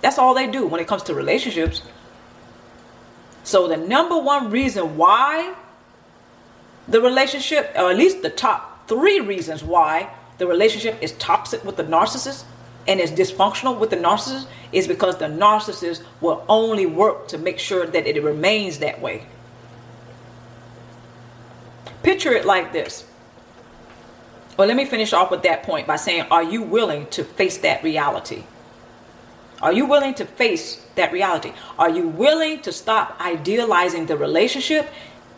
That's 0.00 0.18
all 0.18 0.34
they 0.34 0.46
do 0.46 0.66
when 0.66 0.80
it 0.80 0.88
comes 0.88 1.02
to 1.04 1.14
relationships. 1.14 1.82
So 3.42 3.68
the 3.68 3.76
number 3.76 4.18
one 4.18 4.50
reason 4.50 4.96
why 4.96 5.54
the 6.88 7.00
relationship, 7.00 7.72
or 7.76 7.90
at 7.90 7.96
least 7.96 8.22
the 8.22 8.30
top 8.30 8.88
three 8.88 9.20
reasons 9.20 9.62
why 9.62 10.10
the 10.38 10.46
relationship 10.46 11.02
is 11.02 11.12
toxic 11.12 11.64
with 11.64 11.76
the 11.76 11.84
narcissist 11.84 12.44
and 12.86 13.00
is 13.00 13.10
dysfunctional 13.10 13.78
with 13.78 13.90
the 13.90 13.96
narcissist 13.96 14.46
is 14.72 14.86
because 14.86 15.16
the 15.18 15.26
narcissist 15.26 16.02
will 16.20 16.44
only 16.48 16.86
work 16.86 17.28
to 17.28 17.38
make 17.38 17.58
sure 17.58 17.86
that 17.86 18.06
it 18.06 18.22
remains 18.22 18.78
that 18.78 19.00
way. 19.00 19.26
Picture 22.02 22.32
it 22.32 22.44
like 22.44 22.72
this. 22.72 23.04
Well, 24.56 24.68
let 24.68 24.76
me 24.76 24.84
finish 24.84 25.12
off 25.12 25.30
with 25.30 25.42
that 25.42 25.62
point 25.62 25.86
by 25.86 25.96
saying, 25.96 26.26
are 26.30 26.42
you 26.42 26.62
willing 26.62 27.06
to 27.08 27.24
face 27.24 27.58
that 27.58 27.82
reality? 27.82 28.44
Are 29.62 29.72
you 29.72 29.86
willing 29.86 30.14
to 30.14 30.26
face 30.26 30.84
that 30.94 31.12
reality? 31.12 31.52
Are 31.78 31.88
you 31.88 32.06
willing 32.08 32.60
to 32.62 32.72
stop 32.72 33.18
idealizing 33.20 34.06
the 34.06 34.16
relationship 34.16 34.90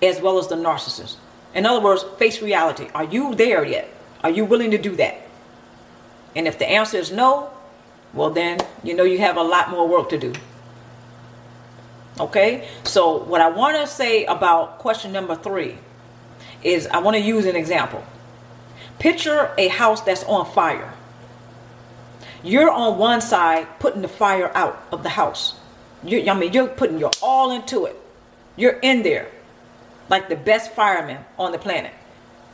as 0.03 0.21
well 0.21 0.39
as 0.39 0.49
the 0.49 0.57
narcissist? 0.57 1.17
In 1.55 1.65
other 1.65 1.81
words, 1.81 2.05
face 2.19 2.43
reality. 2.43 2.89
Are 2.95 3.05
you 3.05 3.35
there 3.35 3.65
yet? 3.65 3.89
Are 4.23 4.31
you 4.31 4.45
willing 4.45 4.73
to 4.73 4.79
do 4.79 4.97
that? 4.97 5.26
And 6.37 6.47
if 6.47 6.59
the 6.59 6.69
answer 6.69 6.99
is 6.99 7.11
no, 7.11 7.51
well, 8.13 8.31
then 8.31 8.61
you 8.85 8.95
know 8.95 9.03
you 9.03 9.19
have 9.19 9.37
a 9.37 9.43
lot 9.43 9.71
more 9.71 9.89
work 9.89 10.11
to 10.11 10.19
do. 10.19 10.35
Okay? 12.21 12.69
So, 12.85 13.25
what 13.25 13.41
I 13.41 13.49
want 13.49 13.77
to 13.79 13.87
say 13.87 14.25
about 14.27 14.79
question 14.79 15.13
number 15.13 15.35
three 15.35 15.79
is 16.63 16.87
I 16.87 16.99
want 16.99 17.17
to 17.17 17.23
use 17.23 17.47
an 17.47 17.57
example. 17.57 18.05
Picture 18.99 19.51
a 19.59 19.69
house 19.69 20.03
that's 20.03 20.25
on 20.25 20.47
fire. 20.53 20.95
You're 22.43 22.71
on 22.71 22.99
one 22.99 23.21
side 23.21 23.67
putting 23.81 24.03
the 24.03 24.09
fire 24.09 24.53
out 24.55 24.81
of 24.93 25.03
the 25.03 25.09
house. 25.09 25.55
You, 26.05 26.31
I 26.31 26.35
mean, 26.35 26.53
you're 26.53 26.69
putting 26.69 26.99
your 26.99 27.11
all 27.23 27.51
into 27.51 27.87
it. 27.87 27.97
You're 28.57 28.79
in 28.79 29.03
there 29.03 29.29
like 30.09 30.29
the 30.29 30.37
best 30.37 30.73
fireman 30.73 31.25
on 31.39 31.53
the 31.53 31.59
planet. 31.59 31.93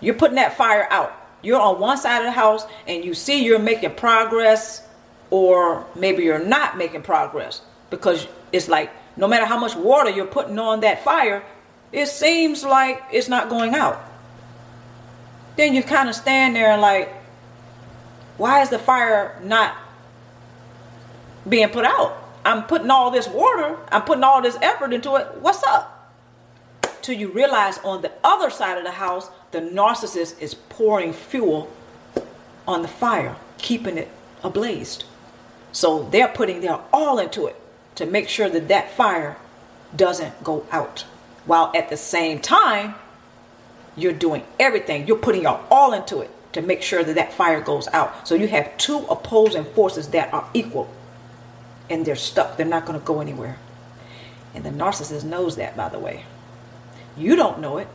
You're 0.01 0.15
putting 0.15 0.37
that 0.37 0.57
fire 0.57 0.89
out. 0.91 1.15
You're 1.43 1.61
on 1.61 1.81
one 1.81 1.99
side 1.99 2.21
of 2.21 2.25
the 2.25 2.33
house 2.33 2.65
and 2.87 3.05
you 3.05 3.15
see 3.15 3.45
you're 3.45 3.59
making 3.59 3.95
progress, 3.95 4.87
or 5.31 5.87
maybe 5.95 6.23
you're 6.23 6.45
not 6.45 6.77
making 6.77 7.03
progress 7.03 7.63
because 7.91 8.27
it's 8.53 8.69
like 8.69 8.91
no 9.17 9.29
matter 9.29 9.45
how 9.45 9.59
much 9.59 9.75
water 9.75 10.11
you're 10.11 10.27
putting 10.27 10.59
on 10.59 10.81
that 10.81 11.05
fire, 11.05 11.45
it 11.91 12.07
seems 12.07 12.65
like 12.65 13.03
it's 13.13 13.29
not 13.29 13.49
going 13.49 13.75
out. 13.75 14.03
Then 15.57 15.75
you 15.75 15.83
kind 15.83 16.09
of 16.09 16.15
stand 16.15 16.57
there 16.57 16.71
and 16.73 16.81
like, 16.81 17.13
why 18.39 18.63
is 18.63 18.71
the 18.71 18.79
fire 18.79 19.39
not 19.43 19.77
being 21.49 21.69
put 21.69 21.85
out? 21.85 22.19
I'm 22.45 22.65
putting 22.65 22.91
all 22.91 23.11
this 23.11 23.29
water, 23.29 23.77
I'm 23.91 24.03
putting 24.03 24.25
all 24.25 24.41
this 24.41 24.57
effort 24.63 24.93
into 24.93 25.17
it. 25.17 25.27
What's 25.41 25.63
up? 25.65 26.03
till 27.03 27.17
you 27.17 27.29
realize 27.29 27.79
on 27.79 28.01
the 28.01 28.13
other 28.25 28.49
side 28.49 28.79
of 28.79 28.85
the 28.85 28.91
house, 28.91 29.29
the 29.53 29.61
narcissist 29.61 30.41
is 30.41 30.55
pouring 30.55 31.13
fuel 31.13 31.71
on 32.67 32.83
the 32.83 32.89
fire, 32.89 33.37
keeping 33.59 33.97
it 33.97 34.09
ablaze. 34.43 35.05
So 35.71 36.09
they're 36.11 36.29
putting 36.29 36.61
their 36.61 36.81
all 36.93 37.19
into 37.19 37.47
it. 37.47 37.57
to 37.95 38.07
make 38.07 38.29
sure 38.29 38.49
that 38.49 38.69
that 38.69 38.91
fire 38.93 39.37
doesn't 39.95 40.43
go 40.43 40.67
out. 40.71 41.05
While 41.45 41.73
at 41.75 41.91
the 41.91 41.97
same 41.97 42.39
time, 42.39 42.95
you're 43.97 44.13
doing 44.13 44.45
everything, 44.59 45.07
you're 45.07 45.19
putting 45.19 45.43
your 45.43 45.61
all 45.71 45.93
into 45.93 46.21
it 46.21 46.31
to 46.53 46.63
make 46.63 46.83
sure 46.83 47.05
that 47.05 47.15
that 47.15 47.33
fire 47.33 47.61
goes 47.61 47.89
out. 47.89 48.27
So 48.27 48.35
you 48.35 48.49
have 48.49 48.77
two 48.79 48.99
opposing 49.11 49.65
forces 49.65 50.09
that 50.09 50.33
are 50.33 50.49
equal 50.55 50.93
and 51.91 52.07
they're 52.07 52.17
stuck. 52.17 52.57
They're 52.57 52.67
not 52.67 52.87
going 52.87 52.99
to 52.99 53.05
go 53.05 53.21
anywhere. 53.21 53.59
And 54.55 54.65
the 54.65 54.71
narcissist 54.71 55.25
knows 55.25 55.57
that, 55.57 55.77
by 55.77 55.89
the 55.89 55.99
way. 55.99 56.25
You 57.17 57.37
don't 57.37 57.61
know 57.61 57.79
it, 57.79 57.89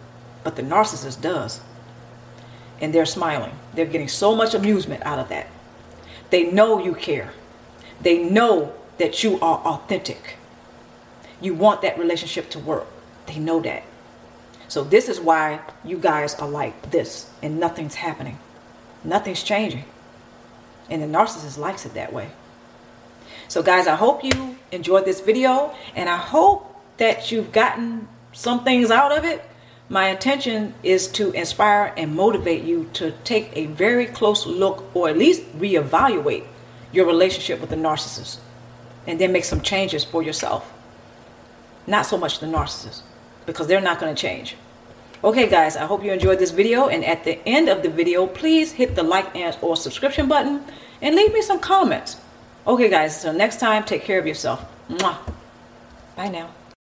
but 0.44 0.56
the 0.56 0.62
narcissist 0.62 1.22
does. 1.22 1.62
And 2.80 2.94
they're 2.94 3.06
smiling. 3.06 3.54
They're 3.74 3.86
getting 3.86 4.08
so 4.08 4.36
much 4.36 4.54
amusement 4.54 5.04
out 5.06 5.20
of 5.20 5.30
that. 5.30 5.48
They 6.30 6.52
know 6.52 6.84
you 6.84 6.94
care. 6.94 7.34
They 8.02 8.24
know 8.24 8.74
that 8.98 9.24
you 9.24 9.40
are 9.40 9.58
authentic. 9.60 10.38
You 11.42 11.54
want 11.54 11.82
that 11.82 11.98
relationship 11.98 12.50
to 12.52 12.60
work. 12.60 12.88
They 13.26 13.40
know 13.40 13.60
that. 13.62 13.84
So 14.68 14.84
this 14.84 15.08
is 15.08 15.20
why 15.20 15.62
you 15.84 15.98
guys 15.98 16.36
are 16.36 16.48
like 16.48 16.92
this 16.92 17.30
and 17.42 17.60
nothing's 17.60 17.96
happening. 17.96 18.38
Nothing's 19.04 19.44
changing. 19.44 19.86
And 20.90 21.02
the 21.02 21.08
narcissist 21.08 21.58
likes 21.58 21.86
it 21.86 21.94
that 21.94 22.12
way. 22.12 22.30
So 23.48 23.64
guys, 23.64 23.88
I 23.88 23.96
hope 23.96 24.24
you 24.24 24.58
enjoyed 24.72 25.06
this 25.06 25.22
video 25.22 25.74
and 25.96 26.10
I 26.10 26.18
hope 26.18 26.76
that 26.98 27.32
you've 27.32 27.52
gotten 27.52 28.08
some 28.34 28.64
things 28.64 28.92
out 28.92 29.18
of 29.18 29.24
it. 29.24 29.42
My 29.90 30.10
intention 30.10 30.74
is 30.84 31.08
to 31.10 31.32
inspire 31.32 31.94
and 31.96 32.14
motivate 32.14 32.64
you 32.64 32.90
to 32.94 33.12
take 33.24 33.52
a 33.56 33.68
very 33.68 34.06
close 34.06 34.46
look 34.46 34.84
or 34.94 35.08
at 35.08 35.18
least 35.18 35.44
reevaluate 35.58 36.46
your 36.92 37.06
relationship 37.06 37.62
with 37.62 37.70
the 37.70 37.78
narcissist 37.78 38.40
and 39.06 39.20
then 39.20 39.32
make 39.32 39.46
some 39.46 39.62
changes 39.62 40.04
for 40.04 40.22
yourself. 40.22 40.72
Not 41.86 42.06
so 42.06 42.18
much 42.18 42.40
the 42.40 42.48
narcissist 42.48 43.02
because 43.46 43.68
they're 43.68 43.80
not 43.80 44.00
going 44.00 44.14
to 44.14 44.22
change. 44.22 44.58
Okay 45.24 45.48
guys, 45.50 45.78
I 45.78 45.86
hope 45.86 46.04
you 46.04 46.12
enjoyed 46.12 46.38
this 46.38 46.52
video 46.52 46.90
and 46.90 47.04
at 47.06 47.24
the 47.24 47.40
end 47.48 47.70
of 47.70 47.82
the 47.82 47.90
video, 47.90 48.28
please 48.28 48.74
hit 48.74 48.96
the 48.96 49.04
like 49.04 49.34
and 49.36 49.58
or 49.62 49.78
subscription 49.78 50.28
button 50.28 50.64
and 51.02 51.16
leave 51.16 51.34
me 51.34 51.42
some 51.42 51.60
comments. 51.60 52.18
Okay 52.68 52.90
guys, 52.90 53.20
so 53.20 53.32
next 53.32 53.62
time, 53.62 53.84
take 53.84 54.04
care 54.04 54.20
of 54.20 54.28
yourself. 54.28 54.66
Mwah. 54.90 55.18
Bye 56.18 56.28
now. 56.28 56.57